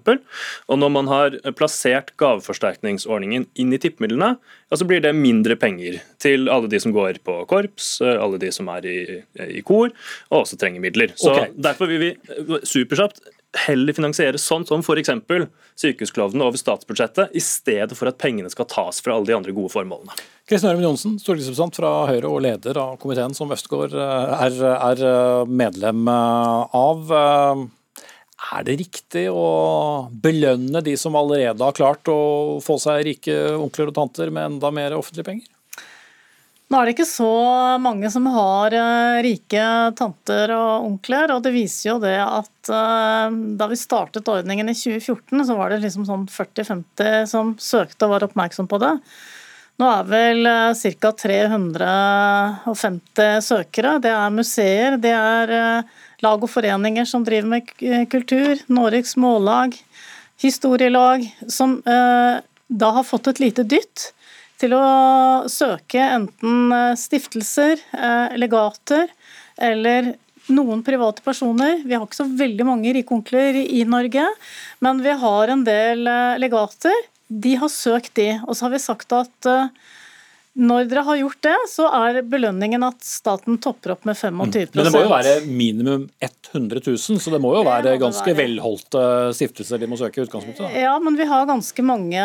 [0.69, 4.35] Og når man har plassert gaveforsterkningsordningen inn i tippemidlene,
[4.71, 8.51] ja, så blir det mindre penger til alle de som går på korps, alle de
[8.55, 8.99] som er i,
[9.59, 9.93] i kor,
[10.31, 11.15] og også trenger midler.
[11.19, 11.53] Så okay.
[11.55, 12.11] Derfor vil vi
[12.67, 13.23] superkjapt
[13.67, 15.11] heller finansiere sånn som f.eks.
[15.81, 19.73] sykehusklovnene over statsbudsjettet, i stedet for at pengene skal tas fra alle de andre gode
[19.75, 20.17] formålene.
[20.49, 25.07] Kristin Ørmen Johnsen, stortingsrepresentant fra Høyre og leder av komiteen som Østgaard eh, er, er,
[25.09, 27.15] eh, medlem eh, av.
[28.55, 29.47] Er det riktig å
[30.11, 34.73] belønne de som allerede har klart å få seg rike onkler og tanter med enda
[34.75, 35.54] mer offentlige penger?
[36.73, 37.27] Nå er det ikke så
[37.83, 39.65] mange som har uh, rike
[39.99, 43.29] tanter og onkler, og det viser jo det at uh,
[43.61, 48.13] da vi startet ordningen i 2014, så var det liksom sånn 40-50 som søkte og
[48.15, 48.95] var oppmerksom på det.
[49.83, 51.13] Nå er vel uh, ca.
[51.21, 54.01] 350 søkere.
[54.01, 55.85] Det er museer, det er
[56.25, 57.69] lag og foreninger som driver med
[58.09, 59.77] kultur, Norges Mållag,
[60.41, 64.15] historielag, som da har fått et lite dytt
[64.61, 64.85] til å
[65.51, 69.11] søke enten eh, stiftelser, eh, legater
[69.57, 70.15] eller
[70.53, 71.81] noen private personer.
[71.85, 74.27] Vi har ikke så veldig mange rike onkler i Norge,
[74.85, 76.95] men vi har en del eh, legater.
[77.29, 79.49] De har søkt de, og så har vi sagt at
[80.55, 84.53] når dere har gjort det, så er belønningen at staten topper opp med 25 mm.
[84.77, 89.03] Men det må jo være minimum 100 000, så det må jo være ganske velholdte
[89.35, 90.63] stiftelser de må søke i utgangspunktet?
[90.69, 90.85] Da.
[90.85, 92.23] Ja, men vi har ganske mange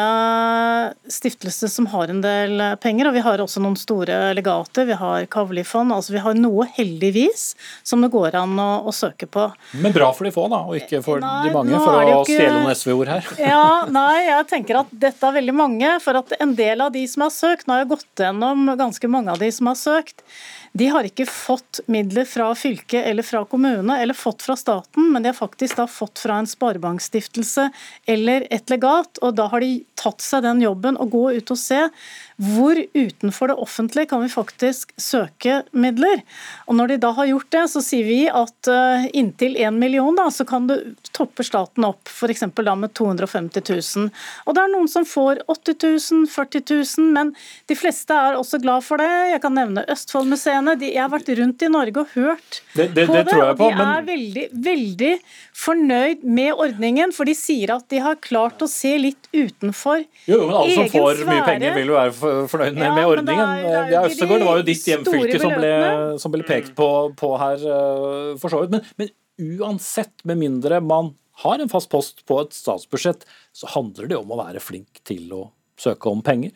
[1.10, 4.86] stiftelser som har en del penger, og vi har også noen store legater.
[4.92, 7.48] Vi har Kavli-fond, altså vi har noe heldigvis
[7.82, 9.48] som det går an å, å, søke på.
[9.82, 12.38] Men bra for de få, da, og ikke for nei, de mange, for å ikke...
[12.38, 13.34] stjele noen SV-ord her.
[13.42, 13.66] Ja,
[14.00, 17.26] nei, jeg tenker at dette er veldig mange, for at en del av de som
[17.26, 20.24] har søkt, nå har jo gått gjennom ganske mange av de som har søkt.
[20.72, 25.24] De har ikke fått midler fra fylket eller fra kommune eller fått fra staten, men
[25.24, 27.70] de har faktisk da fått fra en sparebankstiftelse
[28.06, 29.18] eller et legat.
[29.22, 31.88] og Da har de tatt seg den jobben å gå ut og se
[32.40, 36.22] hvor utenfor det offentlige kan vi faktisk søke midler.
[36.68, 40.16] Og Når de da har gjort det, så sier vi at uh, inntil 1 million
[40.16, 40.78] da, så kan du
[41.12, 42.46] toppe staten opp, f.eks.
[42.56, 43.66] da med 250
[43.98, 44.08] 000.
[44.46, 47.34] Og det er noen som får 80 000, 40 000, men
[47.68, 49.10] de fleste er også glad for det.
[49.34, 49.84] Jeg kan nevne
[50.60, 50.80] Østfoldmuseene.
[50.80, 53.24] De, jeg har vært rundt i Norge og hørt det, det, på det.
[53.30, 55.12] det og de er veldig, veldig
[55.60, 60.41] fornøyd med ordningen, for de sier at de har klart å se litt utenfor jo,
[60.47, 62.14] men alle som får mye penger, vil jo være
[62.51, 63.55] fornøyd med, ja, med ordningen.
[63.64, 65.74] Det, er, er Østegård, det var jo ditt hjemfylke som ble,
[66.24, 66.89] som ble, pekt på,
[67.20, 68.76] på her, uh, for så vidt.
[68.76, 69.16] Men, men,
[69.60, 71.14] uansett, med mindre man
[71.45, 73.24] har en fast post på et statsbudsjett,
[73.55, 75.45] så handler det om å være flink til å
[75.80, 76.51] søke om penger.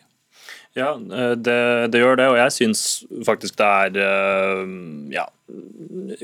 [0.77, 1.59] Ja, eh, det,
[1.93, 2.83] det gjør det, og jeg syns
[3.25, 4.69] faktisk det er uh,
[5.13, 5.27] ja,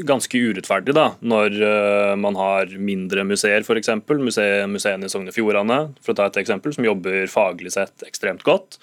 [0.08, 3.92] ganske urettferdig da, når uh, man har mindre museer, f.eks.
[4.20, 8.06] Muse museene i Sogn og Fjordane, for å ta et eksempel, som jobber faglig sett
[8.08, 8.80] ekstremt godt,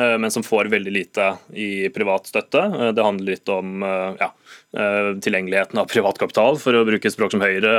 [0.00, 2.66] uh, men som får veldig lite i privat støtte.
[2.74, 3.84] Uh, det handler litt om
[4.18, 4.28] ja,
[4.68, 7.72] tilgjengeligheten av privat kapital, for å bruke språk som Høyre,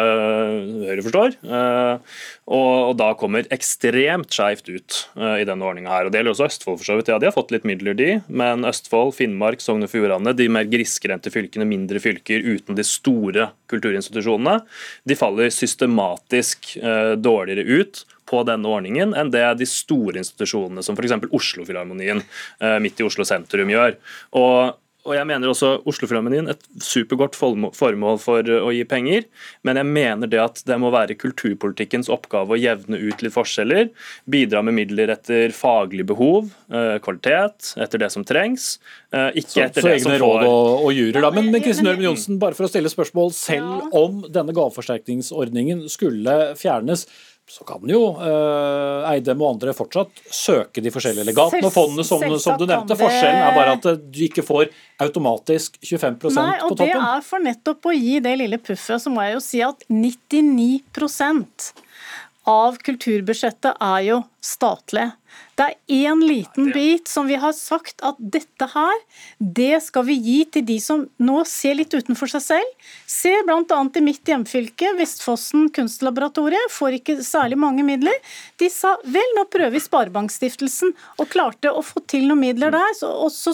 [0.88, 1.36] Høyre forstår.
[1.50, 4.98] Og, og, da kommer ekstremt skjevt ut
[5.38, 6.08] i denne ordninga her.
[6.08, 7.12] Og det gjelder også Østfold, for så vidt.
[7.12, 10.70] Ja, de har fått litt midler, de, men Østfold, Finnmark, Sogn og Fjordane, de mer
[10.72, 14.60] grisgrendte fylkene, mindre fylker uten de store kulturinstitusjonene,
[15.08, 20.98] de faller systematisk eh, dårligere ut på denne ordningen enn det de store institusjonene, som
[20.98, 21.18] f.eks.
[21.34, 23.98] Oslofilharmonien eh, midt i Oslo sentrum, gjør.
[24.38, 24.78] Og
[25.10, 29.26] og jeg mener også Oslofilharmonien et supergodt formål for å gi penger,
[29.66, 33.90] men jeg mener det at det må være kulturpolitikkens oppgave å jevne ut litt forskjeller,
[34.30, 38.78] bidra med midler etter faglig behov, eh, kvalitet, etter det som trengs,
[39.12, 41.34] eh, ikke så, etter så det som får Så egne råd og, og jurer, da.
[41.34, 46.40] Men, men Kristin Ørmen Johnsen, bare for å stille spørsmål, selv om denne gaveforsterkningsordningen skulle
[46.60, 47.08] fjernes,
[47.50, 52.22] så kan jo eh, Eidem og andre fortsatt søke de forskjellige legatene og fondene, som,
[52.38, 52.98] som, du nevnte.
[53.00, 54.70] Forskjellen er bare at du ikke får
[55.02, 56.44] automatisk 25 Nei, på toppen.
[56.46, 59.44] Nei, og Det er for nettopp å gi det lille puffet, så må jeg jo
[59.44, 60.70] si at 99
[62.50, 65.10] av kulturbudsjettet er jo statlig.
[65.60, 65.76] Det er
[66.10, 68.96] én liten bit som vi har sagt at dette her,
[69.38, 72.90] det skal vi gi til de som nå ser litt utenfor seg selv.
[73.06, 73.80] Ser bl.a.
[74.00, 78.18] i mitt hjemfylke, Vestfossen kunstlaboratoriet, får ikke særlig mange midler.
[78.58, 83.02] De sa vel, nå prøver vi Sparebankstiftelsen, og klarte å få til noen midler der.
[83.06, 83.54] og så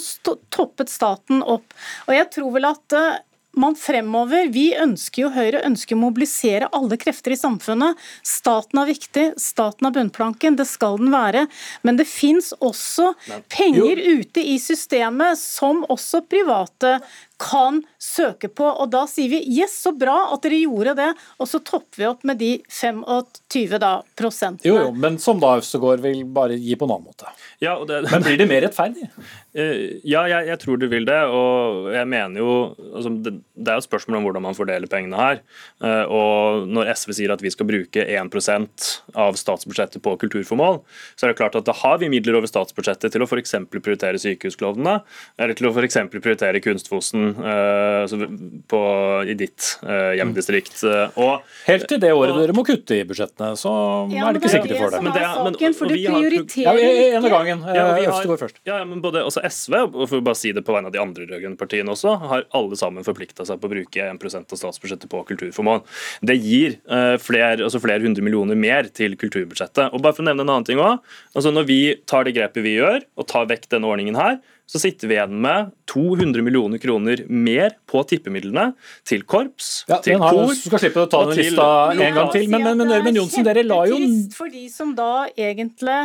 [0.54, 1.74] toppet staten opp.
[2.08, 3.24] Og jeg tror vel at eh,
[3.60, 8.00] man fremover Vi ønsker jo Høyre ønsker å mobilisere alle krefter i samfunnet.
[8.26, 11.46] Staten er viktig, staten er bunnplanken, det skal den være.
[11.88, 13.14] Men det fins også
[13.52, 17.00] penger ute i systemet som også private
[17.42, 18.66] kan søke på.
[18.66, 21.10] Og da sier vi yes, så bra at dere gjorde det,
[21.40, 24.70] og så topper vi opp med de 25 da, prosentene.
[24.70, 27.32] Jo, jo, men som da Øvstegård vil bare gi på en annen måte.
[27.64, 29.10] Ja, det, men blir det mer rettferdig?
[29.56, 31.16] Eh, ja, jeg, jeg, tror du vil det.
[31.32, 32.56] Og jeg mener jo
[32.90, 35.40] altså, det, det, er jo et spørsmål om hvordan man fordeler pengene her.
[35.80, 38.90] Eh, og når SV sier at vi skal bruke 1%
[39.24, 40.82] av statsbudsjettet på kulturformål,
[41.16, 43.56] så er det klart at da har vi midler over statsbudsjettet til å f.eks.
[43.72, 44.98] prioritere sykehusklovnene,
[45.40, 46.02] eller til å f.eks.
[46.18, 48.82] prioritere Kunstfosen uh, på,
[49.26, 50.78] i ditt uh, hjemdistrikt.
[51.22, 53.74] Og, Helt til det året og, dere må kutte i budsjettene, så
[54.14, 55.02] ja, er det ikke sikkert de får det.
[55.06, 57.66] Men det er saken, for det prioriterer ja, en av gangen.
[57.76, 58.62] Ja, Øvstegård først.
[58.68, 61.02] Ja, men både, også SV, og for å bare si det på vegne av de
[61.02, 65.12] andre rød-grønne partiene også, har alle sammen forplikta seg på å bruke 1 av statsbudsjettet
[65.12, 65.84] på kulturformål.
[66.26, 69.92] Det gir uh, flere, altså flere hundre millioner mer til kulturbudsjettet.
[69.92, 71.02] Og bare for å nevne en annen ting også,
[71.36, 74.82] altså Når vi tar det grepet vi gjør, og tar vekk denne ordningen her, så
[74.82, 78.72] sitter vi igjen med 200 millioner kroner mer på tippemidlene
[79.06, 82.48] til korps, ja, til kor Du skal slippe å ta den lista en gang til,
[82.50, 84.00] men, men, men Ørmen Johnsen, dere la jo
[84.36, 86.00] For de som da egentlig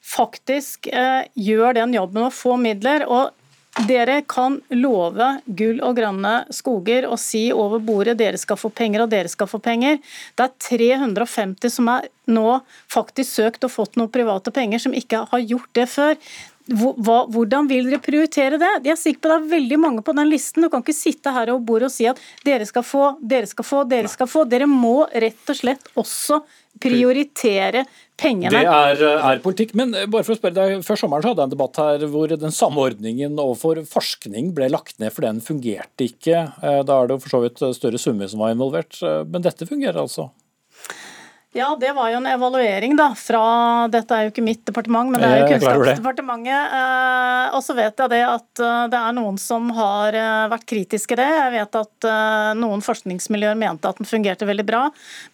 [0.00, 3.04] faktisk eh, gjør den jobben å få midler.
[3.04, 3.36] og
[3.86, 9.04] dere kan love gull og grønne skoger og si over bordet dere skal få penger
[9.04, 10.00] og dere skal få penger.
[10.34, 12.58] Det er 350 som er nå
[12.90, 16.18] faktisk søkt og fått noen private penger, som ikke har gjort det før.
[16.68, 18.70] Hvordan vil dere prioritere det?
[18.84, 20.62] Jeg er sikker på det er veldig mange på den listen.
[20.62, 23.66] Du kan ikke sitte her og bordet og si at dere skal få, dere skal
[23.66, 24.44] få, dere skal få.
[24.50, 26.42] Dere må rett og slett også
[26.80, 27.84] prioritere
[28.20, 28.52] pengene.
[28.52, 29.74] Det er, er, politikk.
[29.78, 32.36] Men bare for å spørre deg, Før sommeren så hadde jeg en debatt her hvor
[32.44, 36.44] den samme ordningen overfor forskning ble lagt ned, for den fungerte ikke.
[36.62, 39.00] Eh, da er det jo for så vidt større summer som var involvert.
[39.02, 40.30] Eh, men dette fungerer altså?
[41.52, 43.40] Ja, det var jo en evaluering da, fra
[43.90, 46.76] Dette er jo ikke mitt departement, men det er jo Kunnskapsdepartementet.
[46.78, 50.68] Eh, og så vet jeg det at eh, det er noen som har eh, vært
[50.70, 51.26] kritiske det.
[51.26, 52.08] Jeg vet at
[52.60, 54.84] noen forskningsmiljøer mente at den fungerte veldig bra.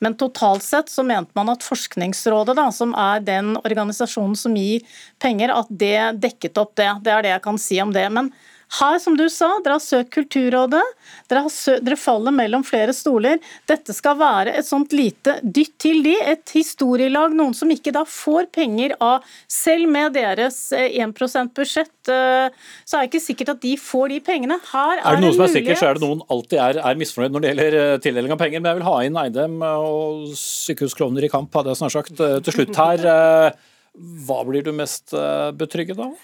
[0.01, 4.89] Men totalt sett så mente man at Forskningsrådet, da, som er den organisasjonen som gir
[5.21, 6.95] penger, at det dekket opp det.
[7.05, 8.09] Det er det jeg kan si om det.
[8.09, 8.33] men
[8.67, 10.83] her, som du sa, dere har søkt Kulturrådet.
[11.31, 13.39] Dere, søkt, dere, faller mellom flere stoler.
[13.71, 17.37] Dette skal være et sånt lite dytt til de, et historielag.
[17.39, 22.51] Noen som ikke da får penger av Selv med deres 1 eh, budsjett, eh,
[22.85, 24.59] så er det ikke sikkert at de får de pengene.
[24.73, 27.01] Her er, er det noen som er sikkert, så er det noen alltid er, er
[27.01, 28.63] misfornøyd når det gjelder eh, tildeling av penger.
[28.63, 32.59] Men jeg vil ha inn Eidem og sykehusklovner i kamp, hadde jeg snart sagt, til
[32.59, 33.07] slutt her.
[34.27, 35.15] Hva blir du mest
[35.57, 36.17] betrygget av?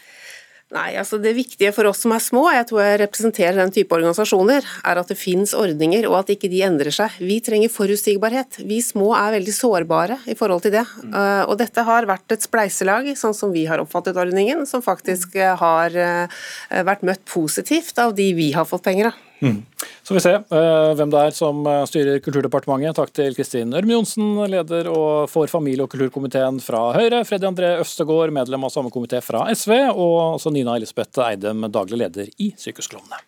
[0.73, 3.93] Nei, altså Det viktige for oss som er små, jeg tror jeg representerer den type
[3.93, 7.19] organisasjoner, er at det finnes ordninger og at ikke de endrer seg.
[7.21, 8.63] Vi trenger forutsigbarhet.
[8.65, 10.87] Vi små er veldig sårbare i forhold til det.
[11.03, 11.13] Mm.
[11.13, 15.37] Uh, og dette har vært et spleiselag, sånn som vi har oppfattet ordningen, som faktisk
[15.37, 16.41] uh, har uh,
[16.89, 19.21] vært møtt positivt av de vi har fått penger av.
[19.43, 19.63] Mm.
[20.03, 22.97] Så vi se uh, hvem det er som eh, styrer Kulturdepartementet.
[22.99, 24.91] Takk til Kristin Ørmen Johnsen, leder
[25.31, 27.25] for familie- og kulturkomiteen fra Høyre.
[27.27, 29.75] Freddy André Østegård, medlem av samme komité fra SV.
[29.93, 33.23] Og også Nina Elisabeth Eidem, daglig leder i Sykehusklovnene.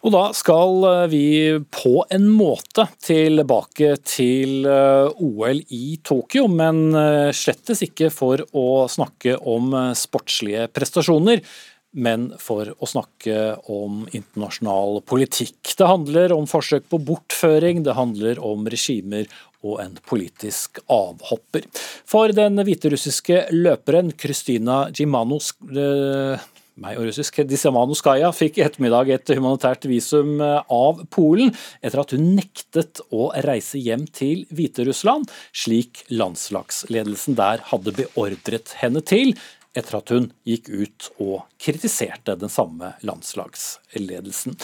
[0.00, 1.24] Og da skal eh, vi
[1.72, 8.86] på en måte tilbake til eh, OL i Tokyo, men eh, slettes ikke for å
[8.88, 11.44] snakke om sportslige prestasjoner.
[11.90, 15.72] Men for å snakke om internasjonal politikk.
[15.74, 19.26] Det handler om forsøk på bortføring, det handler om regimer
[19.66, 21.66] og en politisk avhopper.
[22.08, 25.50] For den hviterussiske løperen Krystina Gimanos
[26.80, 27.40] meg og russisk.
[27.48, 33.30] Disamanuskaya fikk i ettermiddag et humanitært visum eh, av Polen etter at hun nektet å
[33.46, 39.34] reise hjem til Hviterussland, slik landslagsledelsen der hadde beordret henne til,
[39.76, 44.56] etter at hun gikk ut og kritiserte den samme landslagsledelsen.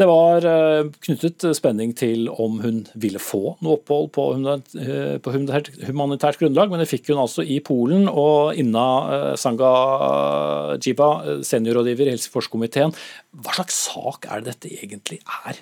[0.00, 6.40] Det var eh, knyttet spenning til om hun ville få noe opphold på eh, humanitært
[6.40, 8.08] grunnlag, men det fikk hun altså i Polen.
[8.08, 9.72] Og Inna eh, Sanga
[10.80, 11.10] Jiba,
[11.44, 12.96] seniorrådgiver i Helsingforskomiteen,
[13.44, 15.60] hva slags sak er det dette egentlig er?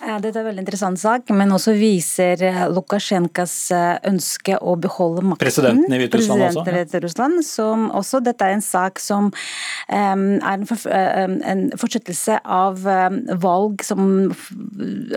[0.00, 5.26] Dette er en veldig interessant sak, men også viser eh, Lukasjenkas eh, ønske å beholde
[5.28, 5.42] makten.
[5.42, 6.64] Presidenten i Hviterussland også?
[6.64, 12.38] Hviterussland, som også Dette er en sak som um, er en, for, um, en, fortsettelse
[12.40, 14.30] av um, valg som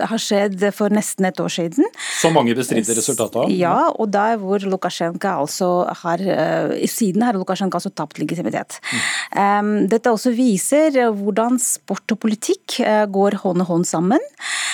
[0.04, 1.88] har skjedd for nesten et år siden.
[2.20, 3.56] Som mange bestrider resultatet av?
[3.56, 5.70] Ja, og der hvor Lukasjenko altså
[6.04, 8.76] har uh, Siden har Lukasjenko altså tapt legitimitet.
[9.32, 9.86] Mm.
[9.90, 14.22] dette også viser hvordan sport og politikk uh, går hånd i hånd sammen.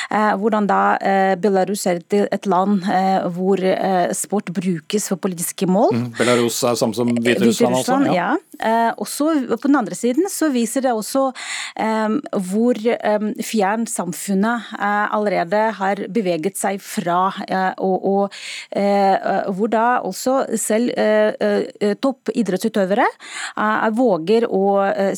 [0.09, 3.61] Eh, hvordan da eh, Belarus er et land eh, hvor
[4.17, 5.93] sport brukes for politiske mål.
[5.95, 7.99] Mm, Belarus er samme som Hviterussland, altså?
[8.09, 8.31] Ja.
[8.59, 8.93] ja.
[9.01, 11.31] Også på den andre siden så viser det også
[12.51, 12.79] hvor
[13.47, 17.31] fjern samfunnet allerede har beveget seg fra,
[17.81, 20.93] og, og hvor da også selv
[22.05, 23.07] toppidrettsutøvere
[23.97, 24.65] våger å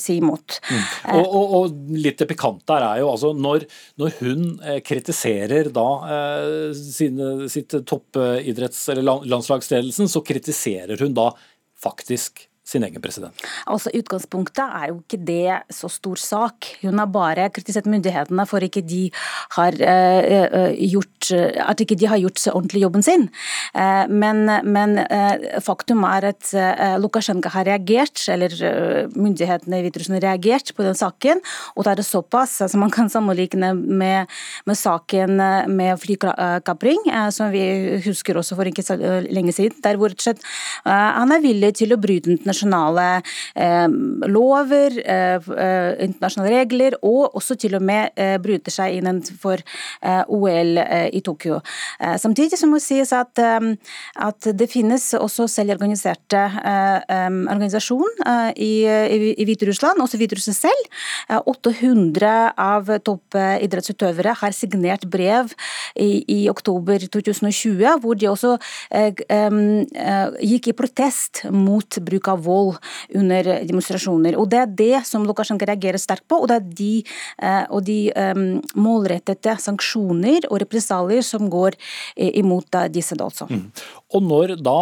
[0.00, 0.60] si imot.
[0.68, 0.84] Mm.
[1.16, 3.66] Og, og, og, litt det pikante her er jo altså når,
[4.00, 4.46] når hun
[4.80, 11.30] kritiserer da eh, sine, sitt toppidretts- eller landslagsledelsen, så kritiserer hun da
[11.82, 13.34] faktisk sin egen president?
[13.66, 16.68] Altså Utgangspunktet er jo ikke det så stor sak.
[16.84, 19.08] Hun har bare kritisert myndighetene for ikke de
[19.56, 21.32] har uh, gjort,
[21.66, 23.26] at ikke de har gjort ordentlig jobben sin.
[23.74, 26.52] Uh, men, men uh, faktum er at
[27.02, 28.54] Lukasjenko har reagert, eller
[29.16, 31.42] myndighetene i Hviterussland reagert på den saken.
[31.74, 34.30] Og det er såpass altså man kan sammenligne med,
[34.68, 35.42] med saken
[35.72, 38.96] med flykapring, som vi husker også for ikke så
[39.26, 40.14] lenge siden, der hvor
[40.84, 43.22] han er villig til å bryte internasjonale internasjonale
[43.54, 43.88] eh,
[44.28, 49.62] lover, eh, eh, internasjonale regler, og også til og med bryter seg innenfor
[50.32, 50.78] OL
[51.12, 51.60] i Tokyo.
[52.18, 56.42] Samtidig så må sies at, at det finnes også selvorganiserte
[57.08, 58.22] organisasjon
[58.56, 60.88] i, i, i Hviterussland, også Hviterussland selv.
[61.52, 65.52] 800 av toppidrettsutøvere har signert brev
[65.94, 68.56] i, i, oktober 2020, hvor de også
[70.52, 72.76] gikk i protest mot bruk av vold
[73.18, 74.36] under demonstrasjoner.
[74.38, 76.92] Og Det er det som Lukasjenko reagerer sterkt på, og det er de,
[77.42, 81.76] eh, og de um, målrettede sanksjoner og represalier som går
[82.16, 83.48] imot disse da også.
[83.50, 83.66] Mm.
[84.14, 84.78] Og når da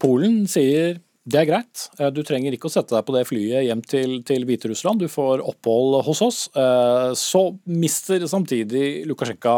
[0.00, 3.80] Polen sier det er greit, du trenger ikke å sette deg på det flyet hjem
[3.88, 6.40] til, til Hviterussland, du får opphold hos oss.
[7.16, 9.56] Så mister samtidig Lukasjenko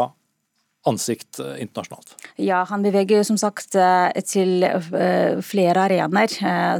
[0.87, 2.15] ansikt eh, internasjonalt?
[2.41, 6.27] Ja, han beveger som sagt eh, til eh, flere arenaer.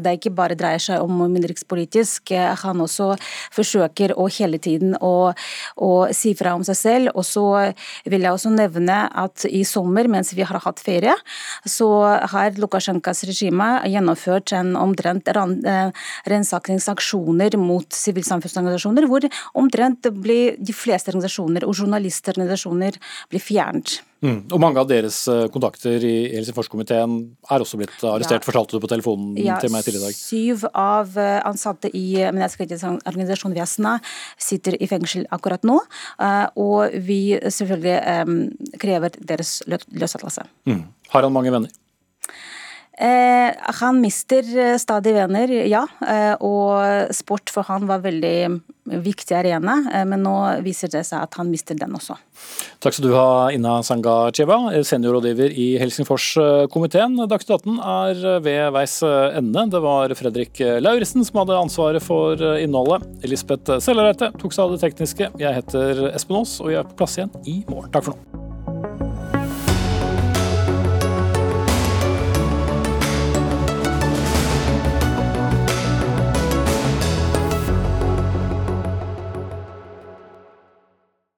[0.01, 2.31] Det er ikke bare dreier seg om innenrikspolitisk.
[2.63, 3.15] Han også
[3.55, 5.33] forsøker å hele tiden å,
[5.75, 7.09] å, si fra om seg selv.
[7.15, 7.45] Og så
[8.07, 11.15] vil jeg også nevne at i sommer, mens vi har hatt ferie,
[11.67, 11.87] så
[12.31, 19.21] har Lukasjenkas regime gjennomført en omtrent ransaksingsaksjoner mot sivilsamfunnsorganisasjoner, hvor
[19.57, 22.93] omtrent de fleste organisasjoner og journalistorganisasjoner
[23.31, 23.96] blir fjernet.
[24.25, 24.39] Mm.
[24.49, 27.17] Og mange av deres eh, kontakter i Helsingforskomiteen
[27.53, 28.47] er også blitt arrestert, ja.
[28.47, 30.17] fortalte du på telefonen ja, til meg tidligere i dag?
[30.17, 33.97] Syv av eh, ansatte i menneskerettighetsorganisasjonen Vesna
[34.41, 35.77] sitter i fengsel akkurat nå,
[36.17, 40.47] eh, og vi selvfølgelig krever deres løslatelse.
[40.69, 40.87] Mm.
[41.13, 41.77] Har han mange venner?
[42.97, 44.49] Eh, han mister
[44.81, 45.83] stadig venner, ja.
[46.41, 48.37] Og sport for han var veldig
[49.03, 50.35] viktig arena, eh, men nå
[50.65, 52.17] viser det seg at han mister den også.
[52.83, 57.17] Takk skal du ha, Inna Sangacheva, seniorrådgiver i Helsingforskomiteen.
[57.27, 59.67] Dagsnytt 18 er ved veis ende.
[59.73, 63.07] Det var Fredrik Lauritzen som hadde ansvaret for innholdet.
[63.25, 65.31] Elisabeth Sellereite tok seg av det tekniske.
[65.41, 67.89] Jeg heter Espen Aas, og vi er på plass igjen i morgen.
[67.93, 68.46] Takk for nå.